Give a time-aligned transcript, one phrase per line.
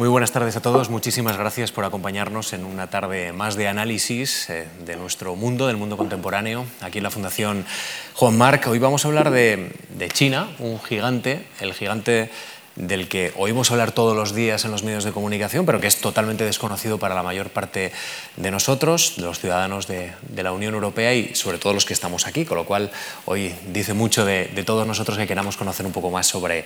[0.00, 0.88] Muy buenas tardes a todos.
[0.88, 5.76] Muchísimas gracias por acompañarnos en una tarde más de análisis eh, de nuestro mundo, del
[5.76, 7.66] mundo contemporáneo, aquí en la Fundación
[8.14, 8.66] Juan Marc.
[8.66, 9.70] Hoy vamos a hablar de,
[10.14, 12.30] China, un gigante, el gigante
[12.76, 16.00] del que oímos hablar todos los días en los medios de comunicación, pero que es
[16.00, 17.92] totalmente desconocido para la mayor parte
[18.36, 22.26] de nosotros, de los ciudadanos de, la Unión Europea y sobre todo los que estamos
[22.26, 22.90] aquí, con lo cual
[23.26, 26.64] hoy dice mucho de, todos nosotros que queramos conocer un poco más sobre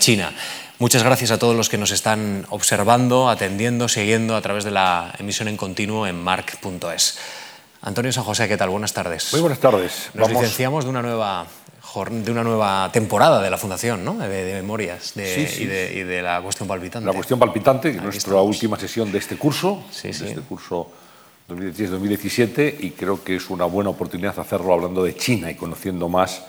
[0.00, 0.32] China.
[0.78, 5.14] Muchas gracias a todos los que nos están observando, atendiendo, siguiendo a través de la
[5.18, 7.18] emisión en continuo en marc.es.
[7.80, 8.68] Antonio San José, ¿qué tal?
[8.68, 9.32] Buenas tardes.
[9.32, 10.10] Muy buenas tardes.
[10.12, 11.46] Nos licenciamos de una nueva
[12.10, 14.18] de una nueva temporada de la Fundación, ¿no?
[14.18, 17.06] de, memorias Y, de, la cuestión palpitante.
[17.06, 20.90] La cuestión palpitante, nuestra última sesión de este curso, de este curso
[21.48, 26.42] 2016-2017, y creo que es una buena oportunidad hacerlo hablando de China y conociendo más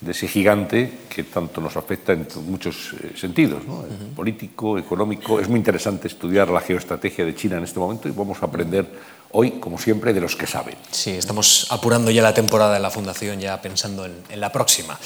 [0.00, 3.84] de ese gigante que tanto nos afecta en muchos eh, sentidos, ¿no?
[4.16, 5.40] político, económico.
[5.40, 8.86] Es muy interesante estudiar la geoestrategia de China en este momento y vamos a aprender
[9.32, 10.76] hoy, como siempre, de los que saben.
[10.90, 14.98] Sí, estamos apurando ya la temporada de la Fundación, ya pensando en, en la próxima.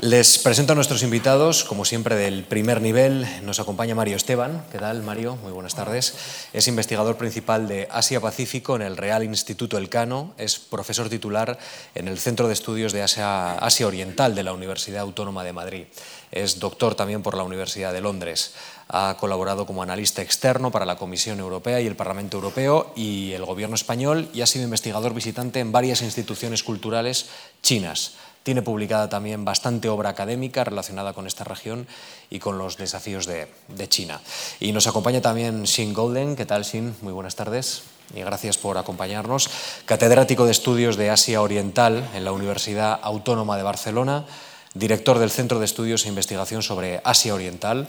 [0.00, 3.26] Les presento a nuestros invitados, como siempre, del primer nivel.
[3.42, 4.64] Nos acompaña Mario Esteban.
[4.70, 5.34] ¿Qué tal, Mario?
[5.42, 6.14] Muy buenas tardes.
[6.52, 10.34] Es investigador principal de Asia-Pacífico en el Real Instituto Elcano.
[10.38, 11.58] Es profesor titular
[11.96, 15.86] en el Centro de Estudios de Asia, Asia Oriental de la Universidad Autónoma de Madrid.
[16.30, 18.54] Es doctor también por la Universidad de Londres.
[18.88, 23.44] Ha colaborado como analista externo para la Comisión Europea y el Parlamento Europeo y el
[23.44, 27.26] Gobierno español y ha sido investigador visitante en varias instituciones culturales
[27.62, 28.12] chinas.
[28.48, 31.86] Tiene publicada también bastante obra académica relacionada con esta región
[32.30, 33.46] y con los desafíos de,
[33.88, 34.22] China.
[34.58, 36.34] Y nos acompaña también Xin Golden.
[36.34, 36.96] ¿Qué tal, Xin?
[37.02, 37.82] Muy buenas tardes
[38.14, 39.50] y gracias por acompañarnos.
[39.84, 44.24] Catedrático de Estudios de Asia Oriental en la Universidad Autónoma de Barcelona,
[44.72, 47.86] director del Centro de Estudios e Investigación sobre Asia Oriental,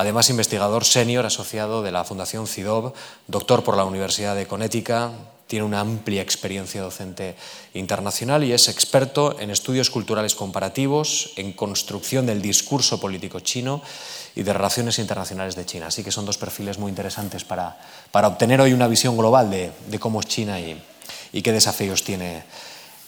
[0.00, 2.94] además investigador senior asociado de la Fundación CIDOB,
[3.26, 5.12] doctor por la Universidad de Connecticut,
[5.46, 7.36] tiene una amplia experiencia docente
[7.74, 13.82] internacional y es experto en estudios culturales comparativos, en construcción del discurso político chino
[14.34, 15.88] y de relaciones internacionales de China.
[15.88, 17.78] Así que son dos perfiles muy interesantes para,
[18.10, 20.80] para obtener hoy una visión global de, cómo es China y,
[21.32, 22.44] y, qué desafíos tiene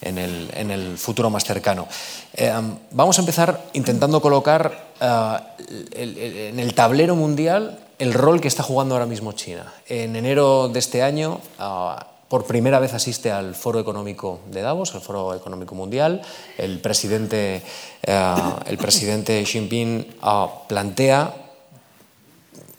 [0.03, 1.87] en el, futuro más cercano.
[2.33, 2.51] Eh,
[2.91, 8.95] vamos a empezar intentando colocar eh, en el tablero mundial el rol que está jugando
[8.95, 9.71] ahora mismo China.
[9.87, 14.95] En enero de este año, uh, por primera vez asiste al Foro Económico de Davos,
[14.95, 16.21] al Foro Económico Mundial.
[16.57, 17.61] El presidente,
[18.01, 18.35] eh,
[18.65, 21.31] el presidente Xi Jinping eh, plantea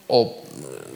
[0.09, 0.43] o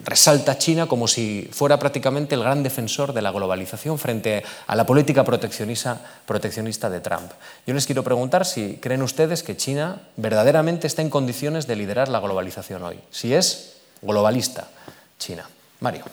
[0.04, 4.76] resalta a China como si fuera prácticamente el gran defensor de la globalización frente a
[4.76, 7.32] la política proteccionista, de Trump.
[7.66, 12.08] Yo les quiero preguntar si creen ustedes que China verdaderamente está en condiciones de liderar
[12.08, 14.68] la globalización hoy, si es globalista
[15.18, 15.48] China.
[15.80, 16.04] Mario.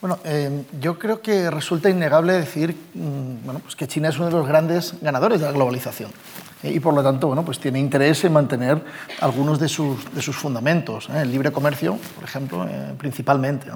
[0.00, 4.26] Bueno, eh, yo creo que resulta innegable decir mm, bueno, pues que China es uno
[4.26, 7.78] de los grandes ganadores de la globalización eh, y por lo tanto bueno, pues tiene
[7.78, 8.82] interés en mantener
[9.20, 11.22] algunos de sus, de sus fundamentos, ¿eh?
[11.22, 12.66] el libre comercio, por ejemplo,
[12.98, 13.70] principalmente.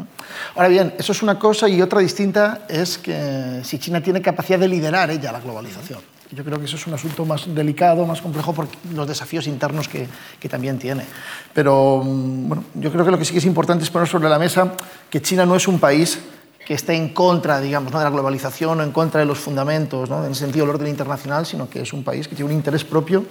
[0.55, 4.59] Ahora bien, eso es una cosa y otra distinta es que si China tiene capacidad
[4.59, 6.01] de liderar ella la globalización.
[6.35, 9.87] Yo creo que eso es un asunto más delicado, más complejo por los desafíos internos
[9.87, 10.09] que,
[10.41, 11.05] que también tiene.
[11.53, 14.31] Pero mm, bueno, yo creo que lo que sí que es importante es poner sobre
[14.31, 14.73] la mesa
[15.11, 16.19] que China no es un país
[16.67, 17.99] que esté en contra, digamos, ¿no?
[17.99, 20.23] de la globalización o en contra de los fundamentos, ¿no?
[20.23, 22.85] en el sentido del orden internacional, sino que es un país que tiene un interés
[22.85, 23.25] propio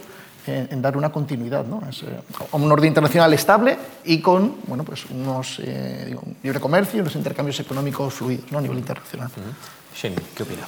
[0.47, 1.81] en, dar una continuidad ¿no?
[1.87, 2.07] es, eh,
[2.51, 7.15] un orden internacional estable y con bueno, pues unos eh, digo, libre comercio y unos
[7.15, 8.57] intercambios económicos fluidos ¿no?
[8.57, 9.29] a nivel internacional.
[9.37, 10.01] Uh
[10.35, 10.67] ¿qué opina?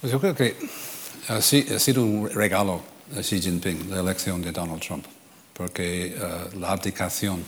[0.00, 0.56] Pues yo creo que
[1.28, 2.82] ha sido un regalo
[3.16, 5.06] a Xi Jinping la elección de Donald Trump,
[5.54, 7.44] porque uh, la abdicación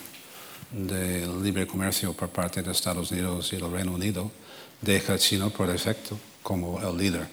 [0.74, 4.30] del libre comercio por parte de Estados Unidos y el Reino Unido
[4.80, 7.26] deja a China por defecto como el líder,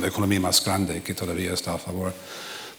[0.00, 2.14] la economía más grande que todavía está a favor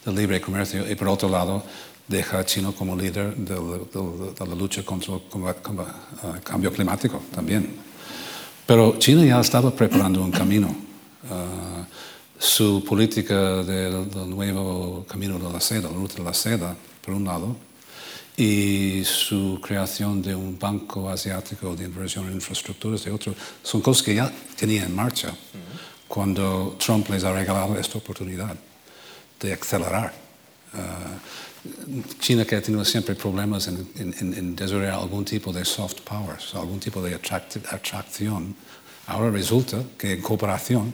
[0.05, 1.63] del libre comercio, y por otro lado
[2.07, 7.75] deja a China como líder de, la lucha contra el uh, cambio climático también.
[8.65, 10.67] Pero China ya ha estado preparando un camino.
[11.29, 11.83] Uh,
[12.39, 17.25] su política del, nuevo camino de la seda, la ruta de la seda, por un
[17.25, 17.55] lado,
[18.39, 24.01] y su creación de un banco asiático de inversión en infraestructuras de otro, son cosas
[24.01, 25.35] que ya tenía en marcha
[26.07, 28.55] cuando Trump les ha regalado esta oportunidad
[29.41, 30.13] de acelerar.
[30.73, 36.79] Uh, China que ha tenido siempre problemas en, desarrollar algún tipo de soft power, algún
[36.79, 38.55] tipo de atracción,
[39.07, 40.93] ahora resulta que en cooperación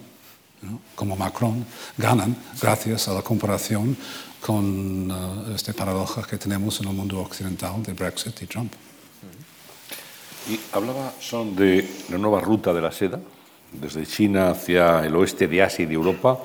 [0.96, 1.66] como Macron,
[1.98, 3.96] ganan gracias a la comparación
[4.46, 8.72] con uh, esta paradoja que tenemos en el mundo occidental de Brexit y Trump.
[10.48, 13.20] Y hablaba son de la nueva ruta de la seda,
[13.72, 16.38] desde China hacia el oeste de Asia y de Europa.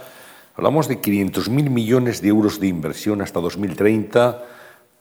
[0.57, 4.47] Hablamos de 500.000 millones de euros de inversión hasta 2030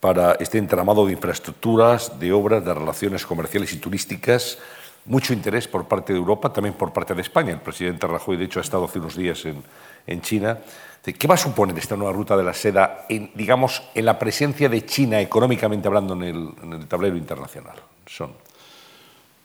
[0.01, 4.57] para este entramado de infraestructuras, de obras, de relaciones comerciales y turísticas.
[5.05, 7.53] Mucho interés por parte de Europa, también por parte de España.
[7.53, 9.63] El presidente Rajoy, de hecho, ha estado hace unos días en,
[10.05, 10.57] en China.
[11.03, 14.67] ¿Qué va a suponer esta nueva ruta de la seda, en, digamos, en la presencia
[14.69, 17.75] de China económicamente hablando en el, en el tablero internacional?
[18.05, 18.31] Son.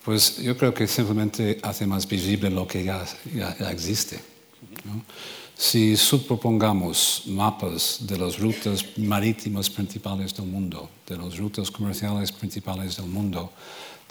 [0.05, 4.21] Pues yo creo que simplemente hace más visible lo que ya, ya, ya existe.
[4.85, 5.03] ¿no?
[5.57, 12.97] Si subpropongamos mapas de las rutas marítimas principales del mundo, de las rutas comerciales principales
[12.97, 13.53] del mundo,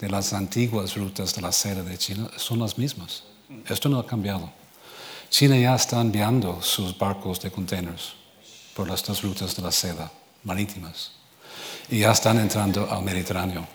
[0.00, 3.24] de las antiguas rutas de la seda de China, son las mismas.
[3.68, 4.50] Esto no ha cambiado.
[5.34, 8.14] China ya está enviando sus barcos de containers
[8.72, 10.08] por estas rutas de la seda
[10.44, 11.10] marítimas
[11.90, 13.66] y ya están entrando al Mediterráneo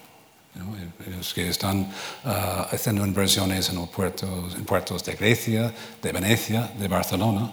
[1.20, 2.30] es que están uh,
[2.72, 7.52] haciendo inversiones en, puertos, en puertos de Grecia, de Venecia, de Barcelona,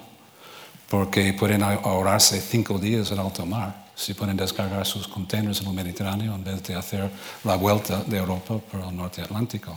[0.88, 5.74] porque pueden ahorrarse cinco días en alto mar si pueden descargar sus contenedores en el
[5.74, 7.10] Mediterráneo en vez de hacer
[7.42, 9.76] la vuelta de Europa por el norte atlántico.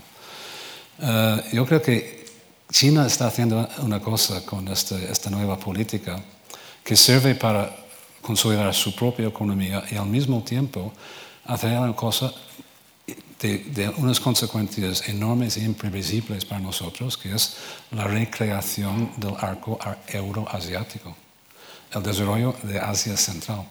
[1.00, 2.29] Uh, yo creo que
[2.72, 6.22] China está haciendo una cosa con este, esta nueva política
[6.84, 7.76] que sirve para
[8.22, 10.94] consolidar su propia economía y al mismo tiempo
[11.46, 12.32] hacer una cosa
[13.42, 17.56] de, unas consecuencias enormes e imprevisibles para nosotros, que es
[17.92, 21.16] la recreación del arco euroasiático,
[21.92, 23.66] el desarrollo de Asia Central.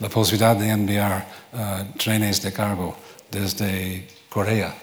[0.00, 2.96] La posibilidad de enviar uh, trenes de cargo
[3.30, 4.74] desde Corea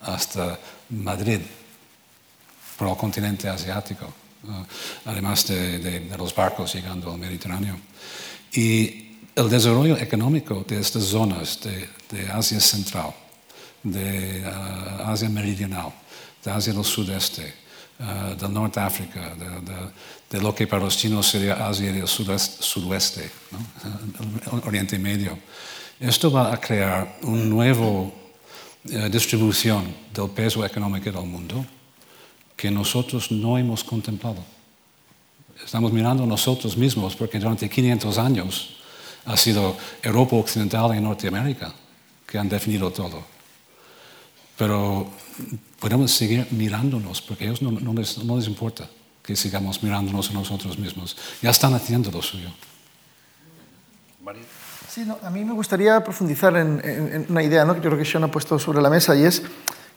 [0.00, 0.58] hasta
[0.90, 1.40] Madrid
[2.76, 4.06] por el continente asiático,
[4.44, 7.76] uh, además de, de, de, los barcos llegando al Mediterráneo.
[8.52, 9.04] Y
[9.34, 13.12] el desarrollo económico de estas zonas de, Asia Central,
[13.82, 15.92] de uh, Asia Meridional,
[16.44, 17.52] de Asia del Sudeste,
[17.98, 19.34] uh, del Norte de África,
[20.30, 23.30] de, lo que para los chinos sería Asia del Sudeste.
[24.66, 25.38] Oriente Medio.
[25.98, 28.12] Esto va a crear una nueva uh,
[29.10, 31.64] distribución del peso económico del mundo
[32.56, 34.44] que nosotros no hemos contemplado.
[35.64, 38.76] Estamos mirando nosotros mismos porque durante 500 años
[39.26, 41.72] ha sido Europa Occidental y Norteamérica
[42.26, 43.22] que han definido todo.
[44.56, 45.08] Pero
[45.80, 48.88] podemos seguir mirándonos porque a ellos no, no, les, no, les, importa
[49.22, 51.16] que sigamos mirándonos a nosotros mismos.
[51.42, 52.50] Ya están haciendo lo suyo.
[54.88, 57.74] Sí, no, a mí me gustaría profundizar en, una idea ¿no?
[57.74, 59.42] que yo creo que Sean ha puesto sobre la mesa y es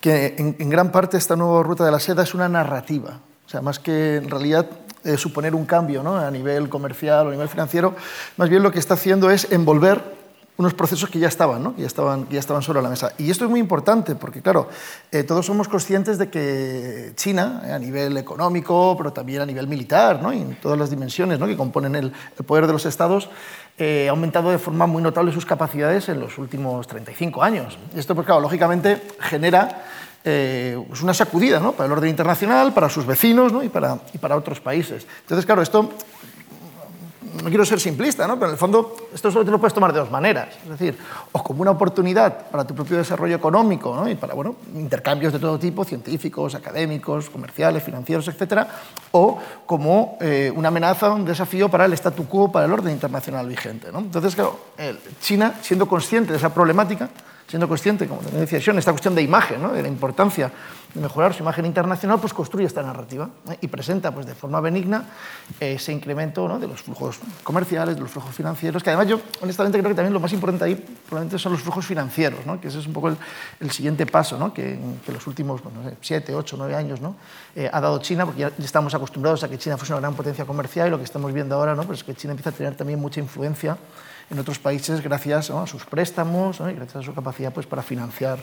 [0.07, 3.19] que en, en gran parte esta nueva ruta de la seda es una narrativa.
[3.45, 4.65] O sea, más que en realidad
[5.04, 6.15] eh, suponer un cambio ¿no?
[6.15, 7.94] a nivel comercial o a nivel financiero,
[8.38, 10.01] más bien lo que está haciendo es envolver
[10.56, 11.75] unos procesos que ya estaban, ¿no?
[11.75, 13.12] que, ya estaban, que ya estaban sobre la mesa.
[13.18, 14.69] Y esto es muy importante porque, claro,
[15.12, 19.68] eh, todos somos conscientes de que China, eh, a nivel económico, pero también a nivel
[19.68, 20.33] militar, ¿no?
[20.33, 21.48] y en todas las dimensiones ¿no?
[21.48, 23.30] que componen el, el, poder de los estados,
[23.77, 27.77] eh, ha aumentado de forma muy notable sus capacidades en los últimos 35 años.
[27.95, 29.86] Esto, pues claro, lógicamente genera
[30.29, 31.71] eh, es una sacudida ¿no?
[31.71, 33.63] para el orden internacional, para sus vecinos ¿no?
[33.63, 35.07] y, para, y, para, otros países.
[35.21, 35.89] Entonces, claro, esto
[37.41, 38.33] no quiero ser simplista, ¿no?
[38.35, 40.50] pero en el fondo esto solo te lo puedes tomar de dos maneras.
[40.63, 40.97] Es decir,
[41.31, 44.09] o como una oportunidad para tu propio desarrollo económico ¿no?
[44.09, 48.67] y para bueno, intercambios de todo tipo, científicos, académicos, comerciales, financieros, etcétera,
[49.12, 53.48] o como eh, una amenaza, un desafío para el statu quo, para el orden internacional
[53.48, 53.93] vigente.
[53.93, 54.00] ¿no?
[54.00, 54.60] Entonces, claro,
[55.22, 57.07] China, siendo consciente de esa problemática,
[57.48, 59.72] siendo consciente, como también decía Sean, esta cuestión de imagen, ¿no?
[59.72, 60.51] de la importancia
[60.94, 63.58] de mejorar su imagen internacional, pues construye esta narrativa ¿eh?
[63.62, 65.06] y presenta pues, de forma benigna
[65.60, 66.60] ese incremento ¿no?
[66.60, 70.13] de los flujos comerciales, de los flujos financieros, que además yo honestamente creo que también
[70.13, 72.60] lo más importante ahí probablemente son los flujos financieros, ¿no?
[72.60, 73.10] que ese es un poco
[73.60, 77.16] el, siguiente paso que, que los últimos bueno, siete, ocho, nueve años ¿no?
[77.56, 80.46] eh, ha dado China, porque ya estamos acostumbrados a que China fuese una gran potencia
[80.46, 81.84] comercial y lo que estamos viendo ahora ¿no?
[81.84, 83.77] pues es que China empieza a tener también mucha influencia
[84.29, 85.62] en otros países gracias ¿no?
[85.62, 86.69] a sus préstamos ¿no?
[86.69, 88.39] y gracias a su capacidad pues, para financiar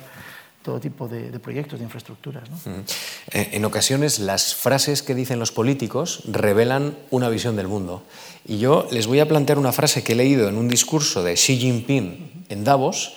[0.63, 2.49] todo tipo de, de proyectos, de infraestructuras.
[2.49, 2.57] ¿no?
[2.57, 2.85] Mm.
[3.33, 8.03] En ocasiones las frases que dicen los políticos revelan una visión del mundo.
[8.47, 11.35] Y yo les voy a plantear una frase que he leído en un discurso de
[11.35, 13.15] Xi Jinping en Davos,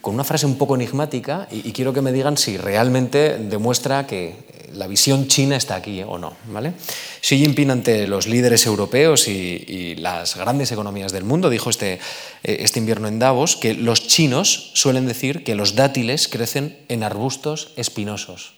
[0.00, 4.34] con una frase un poco enigmática, y, quiero que me digan si realmente demuestra que
[4.72, 6.34] la visión china está aquí o no.
[6.46, 6.72] ¿vale?
[7.20, 12.00] Xi Jinping ante los líderes europeos y, las grandes economías del mundo dijo este,
[12.42, 17.72] este, invierno en Davos que los chinos suelen decir que los dátiles crecen en arbustos
[17.76, 18.54] espinosos.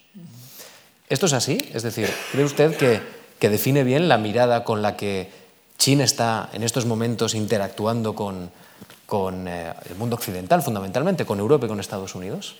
[1.09, 1.59] ¿Esto es así?
[1.75, 3.01] Es decir, ¿cree usted que,
[3.39, 5.29] que define bien la mirada con la que
[5.79, 8.51] China está en estos momentos interactuando con,
[9.12, 12.57] con eh, el mundo occidental, fundamentalmente, con Europa y con Estados Unidos?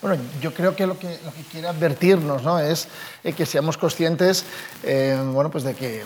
[0.00, 2.58] Bueno, yo creo que lo que, lo que quiere advertirnos ¿no?
[2.58, 2.88] es
[3.22, 4.46] eh, que seamos conscientes
[4.82, 6.02] eh, bueno, pues de que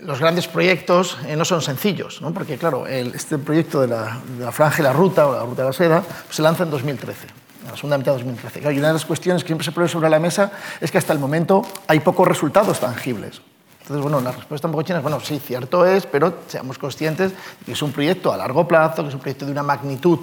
[0.00, 2.34] los grandes proyectos no son sencillos, ¿no?
[2.34, 5.44] porque claro, el, este proyecto de la, de la, franja y la ruta, o la
[5.44, 7.28] ruta de la seda, pues se lanza en 2013
[7.62, 8.72] en la segunda mitad de 2013.
[8.72, 11.12] y una de las cuestiones que siempre se pone sobre la mesa es que hasta
[11.12, 13.40] el momento hay pocos resultados tangibles.
[13.86, 17.30] Entonces, bueno, la respuesta un poco china es, bueno, sí, cierto es, pero seamos conscientes
[17.30, 20.18] de que es un proyecto a largo plazo, que es un proyecto de una magnitud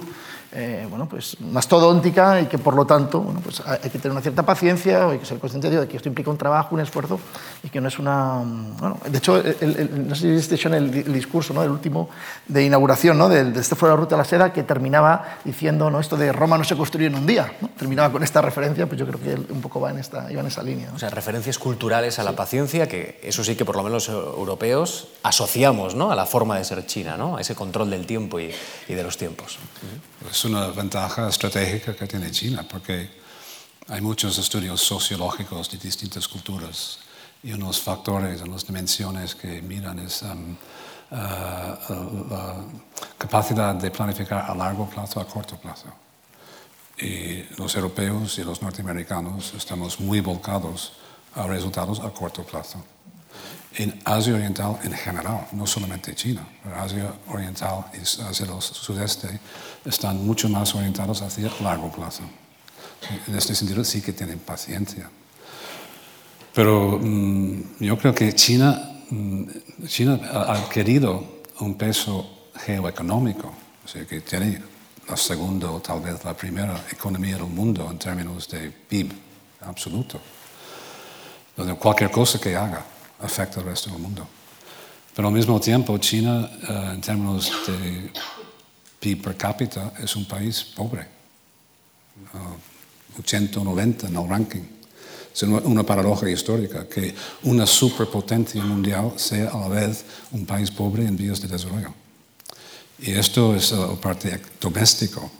[0.56, 4.20] eh, bueno, pues, mastodóntica y que por lo tanto bueno, pues hay que tener una
[4.20, 7.18] cierta paciencia, hay que ser consciente de que esto implica un trabajo, un esfuerzo
[7.64, 8.40] y que no es una...
[8.78, 11.62] Bueno, de hecho, el, no sé si viste en el, discurso ¿no?
[11.62, 12.08] del último
[12.46, 13.28] de inauguración ¿no?
[13.28, 15.98] de, de este fue la Ruta de la Seda que terminaba diciendo ¿no?
[15.98, 17.52] esto de Roma no se construyó en un día.
[17.60, 17.70] ¿no?
[17.76, 20.46] Terminaba con esta referencia, pues yo creo que un poco va en esta, iba en
[20.46, 20.92] esa línea.
[20.94, 25.08] O sea, referencias culturales a la paciencia que eso sí que por lo menos europeos
[25.24, 26.12] asociamos ¿no?
[26.12, 27.38] a la forma de ser China, ¿no?
[27.38, 28.52] a ese control del tiempo y,
[28.88, 29.58] y de los tiempos.
[30.30, 33.10] Es una ventaja estratégica que tiene China, porque
[33.88, 36.98] hay muchos estudios sociológicos de distintas culturas
[37.42, 40.56] y unos factores, unas dimensiones que miran es um,
[41.10, 42.56] uh, la
[43.18, 45.88] capacidad de planificar a largo plazo, a corto plazo.
[46.98, 50.92] Y los europeos y los norteamericanos estamos muy volcados
[51.34, 52.82] a resultados a corto plazo
[53.76, 59.40] en Asia Oriental en general, no solamente China, Asia Oriental y hacia el sudeste
[59.84, 62.22] están mucho más orientados hacia largo plazo.
[63.26, 65.10] En este sentido sí que tienen paciencia.
[66.54, 69.42] Pero mm, yo creo que China, mm,
[69.86, 73.52] China ha adquirido un peso geoeconómico,
[73.84, 74.62] o sea, que tiene
[75.08, 79.12] la segunda o tal vez la primera economía del mundo en términos de PIB
[79.62, 80.20] absoluto.
[81.56, 82.84] Donde cualquier cosa que haga
[83.20, 84.26] afecta al resto del mundo.
[85.14, 88.10] Pero al mismo tiempo, China, eh, en términos de
[88.98, 91.06] PIB per cápita, es un país pobre.
[93.18, 94.62] 80 o 90 en el ranking.
[95.32, 101.04] Es una paradoja histórica que una superpotencia mundial sea a la vez un país pobre
[101.04, 101.92] en vías de desarrollo.
[103.00, 105.30] Y esto es la parte doméstico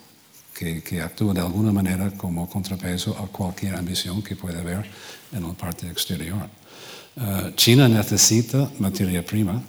[0.53, 4.85] que, que, actúa de alguna manera como contrapeso a cualquier ambición que pueda haber
[5.33, 6.49] en la parte exterior.
[7.17, 9.63] Eh, China necesita materia prima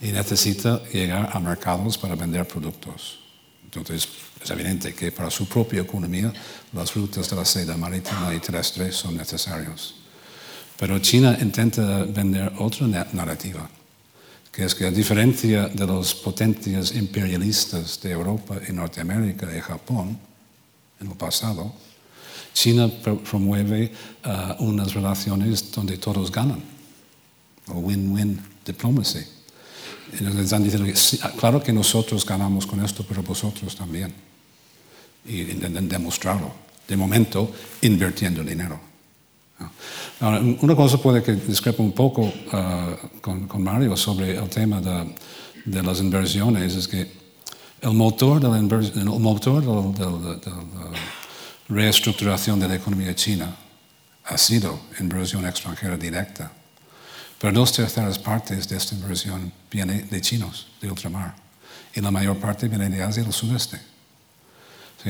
[0.00, 3.20] y necesita llegar a mercados para vender productos.
[3.64, 4.08] Entonces,
[4.42, 6.32] es evidente que para su propia economía
[6.72, 9.94] las rutas de la seda marítima y terrestre son necesarios.
[10.78, 13.68] Pero China intenta vender otra narrativa,
[14.50, 20.18] que es que a diferencia de las potencias imperialistas de Europa y Norteamérica y Japón
[21.00, 21.72] en el pasado,
[22.52, 22.88] China
[23.24, 23.92] promueve
[24.24, 26.62] uh, unas relaciones donde todos ganan,
[27.68, 29.24] o win-win diplomacy.
[30.12, 30.92] están diciendo
[31.22, 34.12] ah, claro que nosotros ganamos con esto, pero vosotros también.
[35.24, 36.52] Y intentan demostrarlo.
[36.86, 38.78] De momento, invirtiendo dinero.
[40.20, 44.80] Ahora, una cosa puede que discrepa un poco uh, con, con, Mario sobre el tema
[44.80, 45.14] de,
[45.64, 47.06] de, las inversiones, es que
[47.80, 50.98] el motor de la inversión, el motor del, del, del
[51.72, 53.56] reestructuración de la economía china
[54.24, 56.52] ha sido inversión extranjera directa.
[57.38, 61.34] Pero dos terceras partes de esta inversión viene de chinos, de ultramar,
[61.94, 63.80] y la mayor parte viene de Asia del sudeste.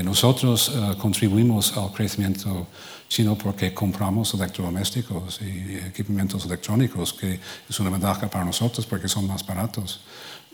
[0.03, 2.69] nosotros eh, contribuimos al crecimiento
[3.09, 7.39] chino porque compramos electrodomésticos y equipamientos electrónicos, que
[7.69, 10.01] es una ventaja para nosotros porque son más baratos.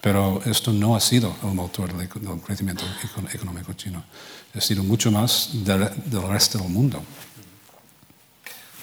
[0.01, 2.85] Pero esto no ha sido el motor del crecimiento
[3.33, 4.05] económico chino.
[4.55, 5.89] Ha sido mucho más del,
[6.29, 7.03] resto del mundo.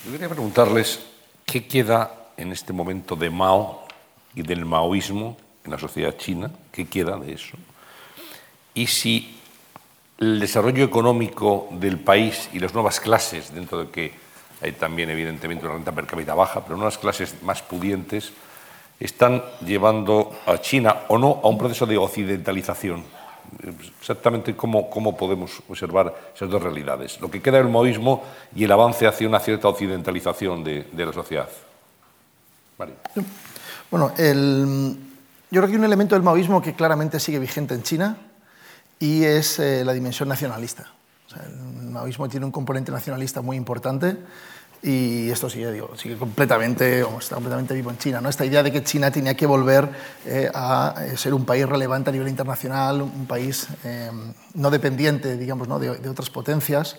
[0.05, 0.99] Yo quería preguntarles
[1.45, 3.87] qué queda en este momento de Mao
[4.35, 7.57] y del maoísmo en la sociedad china, qué queda de eso,
[8.75, 9.39] y si
[10.19, 14.13] el desarrollo económico del país y las nuevas clases, dentro de que
[14.61, 18.31] hay también evidentemente una renta per cápita baja, pero nuevas clases más pudientes,
[18.99, 23.03] están llevando a China o no a un proceso de occidentalización
[23.99, 28.23] exactamente cómo, podemos observar esas dos realidades, lo que queda del maoísmo
[28.55, 31.49] y el avance hacia una cierta occidentalización de, la sociedad.
[32.77, 32.95] Mario.
[33.89, 38.17] Bueno, yo creo que hay un elemento del maoísmo que claramente sigue vigente en China
[38.99, 40.91] y es eh, la dimensión nacionalista.
[41.43, 44.17] El maoísmo tiene un componente nacionalista muy importante
[44.85, 48.21] y esto sigue, digo, sigue completamente, está completamente vivo en China.
[48.21, 48.29] ¿no?
[48.29, 49.89] Esta idea de que China tenía que volver
[50.27, 54.11] eh, a eh, ser un país relevante a nivel internacional, un país eh,
[54.53, 55.79] no dependiente digamos, ¿no?
[55.79, 56.97] de, otras potencias.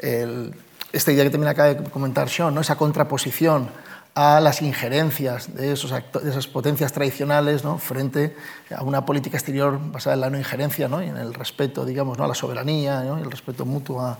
[0.00, 2.60] esta idea que también acaba de comentar Sean, ¿no?
[2.60, 3.70] esa contraposición
[4.16, 7.78] a las injerencias de, esos de esas potencias tradicionales ¿no?
[7.78, 8.34] frente
[8.76, 11.00] a una política exterior basada en la no injerencia ¿no?
[11.04, 12.24] y en el respeto digamos, ¿no?
[12.24, 14.18] a la soberanía y el respeto mutuo a,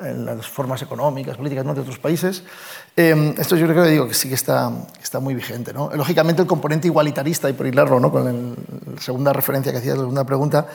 [0.00, 1.74] en las formas económicas, políticas ¿no?
[1.74, 2.42] de otros países.
[2.96, 4.70] Eh, esto yo creo que digo que sí que está,
[5.02, 5.72] está muy vigente.
[5.72, 5.90] ¿no?
[5.94, 8.10] Lógicamente el componente igualitarista, y por hilarlo ¿no?
[8.10, 10.66] con la segunda referencia que hacía, la segunda pregunta,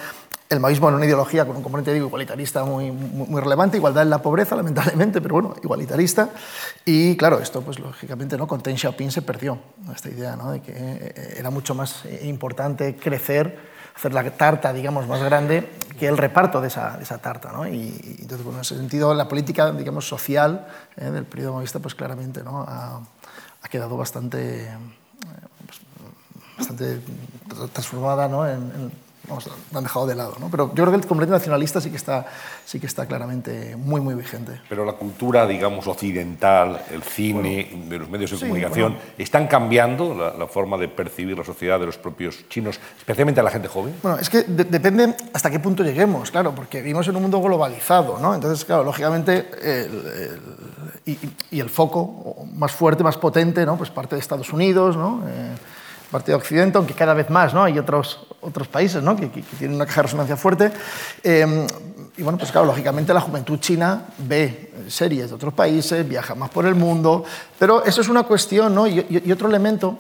[0.50, 4.10] el maoísmo es una ideología con un componente digo, igualitarista muy, muy, relevante, igualdad en
[4.10, 6.30] la pobreza, lamentablemente, pero bueno, igualitarista.
[6.84, 8.48] Y claro, esto pues lógicamente ¿no?
[8.48, 9.58] con Deng Xiaoping se perdió
[9.96, 10.52] esta idea ¿no?
[10.52, 15.70] de que era mucho más importante crecer hacer la tarta, digamos, más grande
[16.00, 17.52] que el reparto de esa, de esa tarta.
[17.52, 17.68] ¿no?
[17.68, 20.68] Y, entonces, bueno, en ese sentido, la política, digamos, social
[20.98, 22.62] eh, del periodo maoísta, pues claramente ¿no?
[22.68, 23.02] ha,
[23.70, 24.78] quedado bastante, eh,
[25.66, 25.80] pues,
[26.58, 27.02] bastante
[27.74, 28.48] transformada ¿no?
[28.48, 28.92] en
[29.28, 30.36] vamos, lo han dejado de lado.
[30.40, 30.50] ¿no?
[30.50, 32.26] Pero yo creo que el componente nacionalista sí que, está,
[32.66, 34.62] sí que está claramente muy, muy vigente.
[34.68, 39.06] Pero la cultura, digamos, occidental, el cine, bueno, de los medios de sí, comunicación, bueno.
[39.18, 43.44] ¿están cambiando la, la, forma de percibir la sociedad de los propios chinos, especialmente a
[43.44, 43.96] la gente joven?
[44.02, 47.42] Bueno, es que de depende hasta qué punto lleguemos, claro, porque vivimos en un mundo
[47.42, 48.34] globalizado, ¿no?
[48.34, 50.42] Entonces, claro, lógicamente, el, el,
[51.06, 51.18] y,
[51.52, 53.78] y, el foco más fuerte, más potente, ¿no?
[53.78, 55.22] Pues parte de Estados Unidos, ¿no?
[55.28, 55.56] Eh,
[56.12, 57.64] parte de Occidente, aunque cada vez más, ¿no?
[57.64, 59.16] Hay otros, otros países, ¿no?
[59.16, 60.72] Que, tienen una caja de resonancia fuerte.
[61.24, 61.68] Eh,
[62.18, 66.50] y bueno, pues claro, lógicamente la juventud china ve series de otros países, viaja más
[66.50, 67.24] por el mundo,
[67.58, 68.86] pero eso es una cuestión, ¿no?
[68.86, 69.98] Y, y, otro elemento,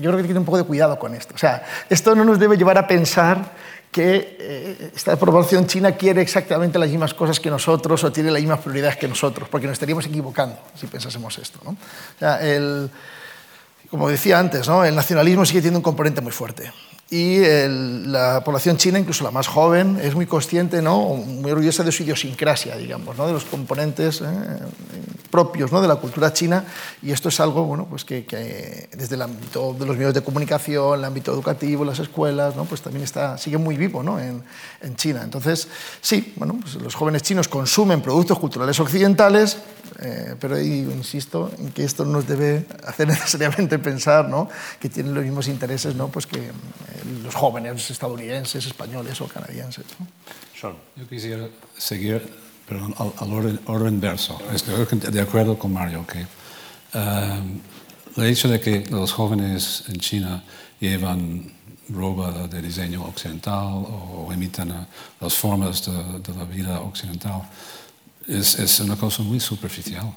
[0.00, 1.34] yo creo que tiene un poco de cuidado con esto.
[1.34, 3.52] O sea, esto no nos debe llevar a pensar
[3.94, 8.42] que eh, esta población china quiere exactamente las mismas cosas que nosotros o tiene las
[8.42, 11.60] mismas prioridades que nosotros, porque nos estaríamos equivocando si pensásemos esto.
[11.62, 11.70] ¿no?
[11.70, 12.90] O sea, el,
[13.94, 16.72] como decía antes, el nacionalismo sigue teniendo un componente muy fuerte.
[17.10, 17.38] Y
[18.08, 21.10] la población china, incluso la más joven, es muy consciente, ¿no?
[21.10, 23.28] muy orgullosa de su idiosincrasia, digamos, ¿no?
[23.28, 24.24] de los componentes eh,
[25.34, 25.82] propios ¿no?
[25.82, 26.64] de la cultura china.
[27.02, 30.22] Y esto es algo bueno, pues que, que, desde el ámbito de los medios de
[30.22, 32.66] comunicación, el ámbito educativo, las escuelas, ¿no?
[32.66, 34.20] pues también está, sigue muy vivo ¿no?
[34.20, 34.44] en,
[34.80, 35.22] en China.
[35.24, 35.66] Entonces,
[36.00, 39.58] sí, bueno, pues los jóvenes chinos consumen productos culturales occidentales,
[40.02, 44.48] eh, pero ahí insisto en que esto nos debe hacer necesariamente pensar ¿no?
[44.78, 46.06] que tienen los mismos intereses ¿no?
[46.10, 46.52] pues que eh,
[47.24, 49.84] los jóvenes estadounidenses, españoles o canadienses.
[49.98, 50.06] ¿no?
[50.60, 50.76] Sean.
[50.94, 52.86] Yo quisiera seguir pero
[53.18, 54.38] al, orden, orden, inverso.
[54.52, 56.26] Estoy de acuerdo con Mario que
[56.98, 57.60] um,
[58.16, 60.42] el hecho de que los jóvenes en China
[60.80, 61.52] llevan
[61.88, 64.86] ropa de diseño occidental o imitan
[65.20, 67.42] las formas de, la vida occidental
[68.26, 70.12] es, una cosa muy superficial.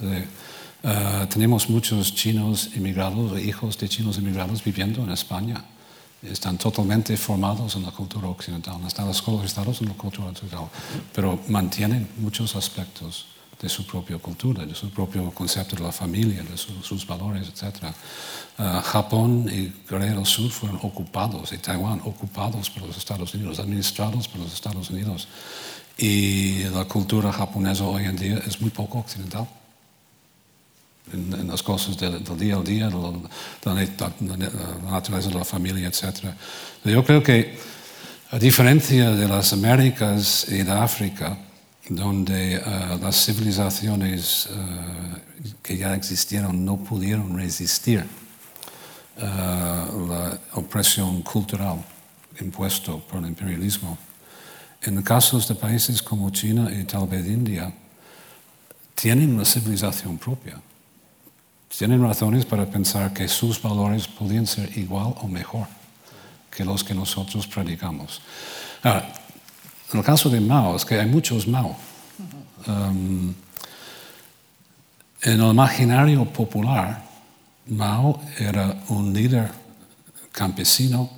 [0.00, 5.64] Uh, tenemos muchos chinos inmigrados, hijos de chinos inmigrados viviendo en España.
[6.22, 10.68] Están totalmente formados en la cultura occidental, están escolarizados en la cultura occidental,
[11.14, 13.26] pero mantienen muchos aspectos
[13.60, 17.48] de su propia cultura, de su propio concepto de la familia, de su, sus valores,
[17.48, 17.92] etc.
[18.58, 23.58] Uh, Japón y Corea del Sur fueron ocupados, y Taiwán ocupados por los Estados Unidos,
[23.58, 25.28] administrados por los Estados Unidos.
[25.96, 29.48] Y la cultura japonesa hoy en día es muy poco occidental.
[31.12, 33.12] En, en las cosas del, del, día al día, la,
[34.90, 36.34] naturaleza de la familia, etc.
[36.84, 37.58] Yo creo que,
[38.30, 41.38] a diferencia de las Américas y de África,
[41.88, 48.04] donde uh, las civilizaciones uh, que ya existieron no pudieron resistir
[49.16, 51.78] uh, la opresión cultural
[52.40, 53.98] impuesta por el imperialismo,
[54.82, 57.72] en casos de países como China y tal vez India,
[58.94, 60.60] tienen una civilización propia.
[61.76, 65.66] Tienen razones para pensar que sus valores podrían ser igual o mejor
[66.50, 68.20] que los que nosotros predicamos.
[68.82, 69.12] Ahora,
[69.92, 71.76] en el caso de Mao, es que hay muchos Mao.
[72.66, 73.34] Um,
[75.22, 77.04] en el imaginario popular,
[77.66, 79.50] Mao era un líder
[80.32, 81.10] campesino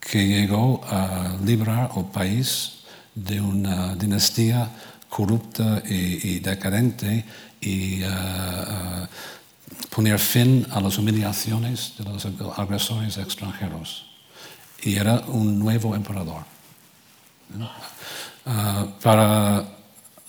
[0.00, 2.80] que llegó a liberar al país
[3.14, 4.68] de una dinastía
[5.08, 7.24] corrupta y, y decadente
[7.60, 9.06] y uh, uh,
[9.90, 12.26] poner fin a las humillaciones de los
[12.58, 14.06] agresores extranjeros.
[14.82, 16.44] Y era un nuevo emperador.
[18.44, 19.64] Uh, para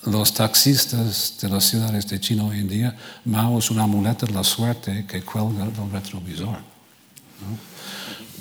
[0.04, 4.32] los taxistas de las ciudades de China hoy en día, Mao es un amuleto de
[4.32, 6.58] la suerte que cuelga del retrovisor.
[7.40, 7.74] ¿no?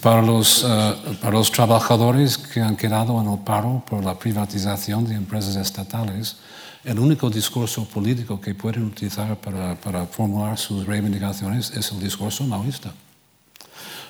[0.02, 5.06] Para los, uh, para los trabajadores que han quedado en el paro por la privatización
[5.06, 6.36] de empresas estatales,
[6.84, 12.94] el único discurso político que pueden utilizar para, formular sus reivindicaciones es el discurso maoísta.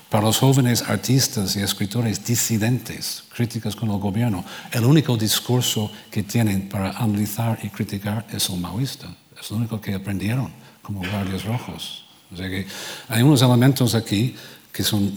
[0.09, 6.23] Para los jóvenes artistas y escritores disidentes, críticas con el gobierno, el único discurso que
[6.23, 9.07] tienen para analizar y criticar es el maoísta.
[9.39, 12.05] Es lo único que aprendieron como guardias rojos.
[12.31, 12.67] O sea que
[13.09, 14.35] hay unos elementos aquí
[14.71, 15.13] que, son,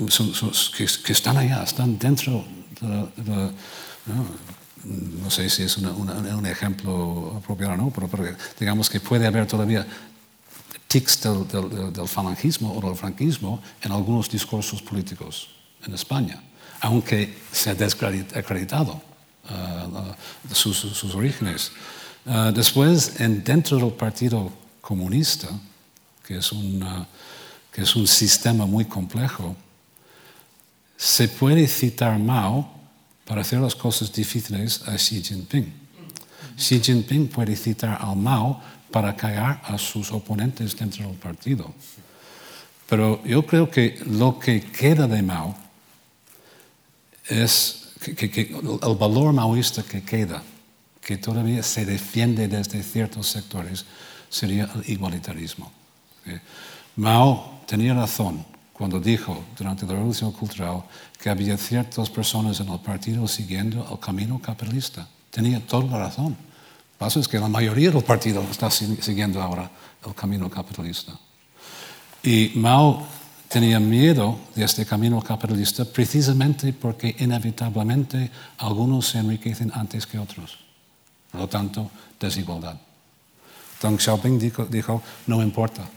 [0.76, 2.44] que, están allá, están dentro
[2.80, 3.50] de, de.
[4.86, 8.08] No sé si es un ejemplo apropiado o no, pero,
[8.58, 9.86] digamos que puede haber todavía
[10.86, 15.48] tics del, falangismo o del franquismo en algunos discursos políticos
[15.84, 16.40] en España,
[16.80, 19.00] aunque se ha desacreditado
[19.50, 21.72] uh, sus, sus, orígenes.
[22.24, 25.48] Uh, después, en, dentro del Partido Comunista,
[26.24, 26.50] que es,
[27.72, 29.56] que es un sistema muy complejo,
[30.96, 32.75] se puede citar Mao
[33.26, 35.72] para hacer las cosas difíciles a Xi Jinping.
[36.56, 41.74] Xi Jinping puede citar a Mao para callar a sus oponentes dentro del partido.
[42.88, 45.56] Pero yo creo que lo que queda de Mao
[47.26, 50.42] es que, el valor maoísta que queda,
[51.02, 53.84] que todavía se defiende desde ciertos sectores,
[54.30, 55.72] sería el igualitarismo.
[56.94, 60.82] Mao tenía razón cuando dijo durante la Revolución Cultural
[61.18, 65.08] que había ciertas personas en el partido siguiendo el camino capitalista.
[65.30, 66.26] Tenía toda la razón.
[66.26, 69.70] Lo que pasa es que la mayoría del partido está siguiendo ahora
[70.06, 71.18] el camino capitalista.
[72.22, 73.06] Y Mao
[73.48, 80.58] tenía miedo de este camino capitalista precisamente porque inevitablemente algunos se enriquecen antes que otros.
[81.32, 82.76] Por lo tanto, desigualdad.
[83.80, 85.88] Deng Xiaoping dijo, dijo no importa,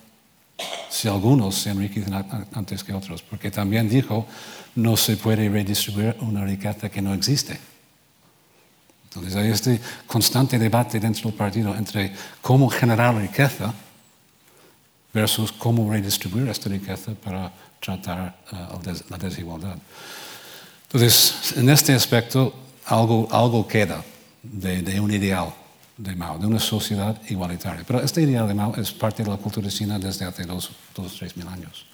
[0.89, 2.13] si algunos se enriquecen
[2.53, 4.25] antes que otros, porque también dijo,
[4.75, 7.59] no se puede redistribuir una riqueza que no existe.
[9.05, 13.73] Entonces hay este constante debate dentro del partido entre cómo generar riqueza
[15.13, 19.77] versus cómo redistribuir esta riqueza para tratar uh, la desigualdad.
[20.83, 22.53] Entonces, en este aspecto,
[22.85, 24.03] algo, algo queda
[24.43, 25.53] de un ideal
[25.99, 27.83] de Mao, de una sociedad igualitaria.
[27.85, 31.03] Pero este ideal de Mao es parte de la cultura china desde hace dos o
[31.03, 31.85] tres mil años.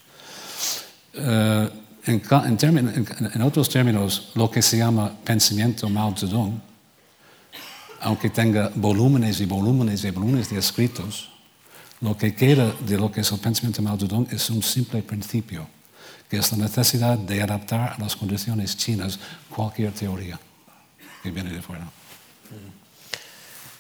[1.14, 6.62] En, en, en, otros términos, lo que se llama pensamiento Mao Zedong,
[8.02, 11.32] aunque tenga volúmenes y volúmenes y volúmenes de escritos,
[12.02, 15.68] lo que queda de lo que es el pensamiento Mao Zedong es un simple principio,
[16.30, 19.18] que es la necesidad de adaptar a las condiciones chinas
[19.50, 20.40] cualquier teoría
[21.24, 21.90] que viene de fuera.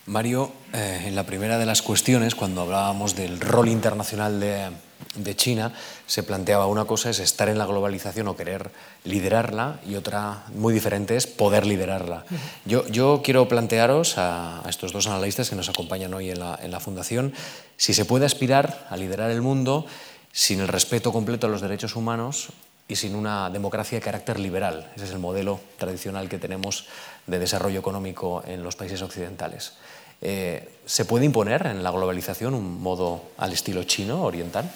[0.07, 5.73] Mario, eh, en la primera de las cuestiones, cuando hablábamos del rol internacional de, China,
[6.05, 8.69] se planteaba una cosa es estar en la globalización o querer
[9.03, 12.23] liderarla y otra muy diferente es poder liderarla.
[12.65, 16.69] Yo, yo quiero plantearos a, estos dos analistas que nos acompañan hoy en la, en
[16.69, 17.33] la Fundación
[17.75, 19.87] si se puede aspirar a liderar el mundo
[20.31, 22.49] sin el respeto completo a los derechos humanos
[22.87, 24.91] y sin una democracia de carácter liberal.
[24.95, 26.85] Ese es el modelo tradicional que tenemos
[27.25, 29.73] de desarrollo económico en los países occidentales.
[30.21, 34.71] Eh, ¿Se puede imponer en la globalización un modo al estilo chino, oriental?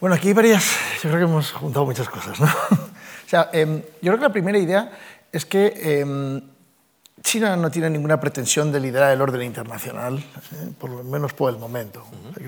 [0.00, 0.64] Bueno, aquí hay varias,
[1.02, 2.40] yo creo que hemos juntado muchas cosas.
[2.40, 2.46] ¿no?
[2.70, 4.92] o sea, em, yo creo que la primera idea
[5.32, 6.40] es que em,
[7.20, 10.72] China no tiene ninguna pretensión de liderar el orden internacional, ¿eh?
[10.78, 12.04] por lo menos por el momento.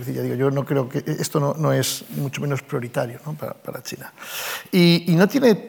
[0.07, 4.13] digo, yo no creo que esto no, es mucho menos prioritario para, China.
[4.73, 5.69] Y, y, no tiene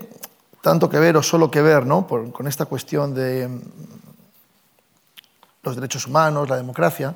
[0.61, 2.07] tanto que ver o solo que ver ¿no?
[2.07, 3.49] con esta cuestión de
[5.63, 7.15] los derechos humanos, la democracia,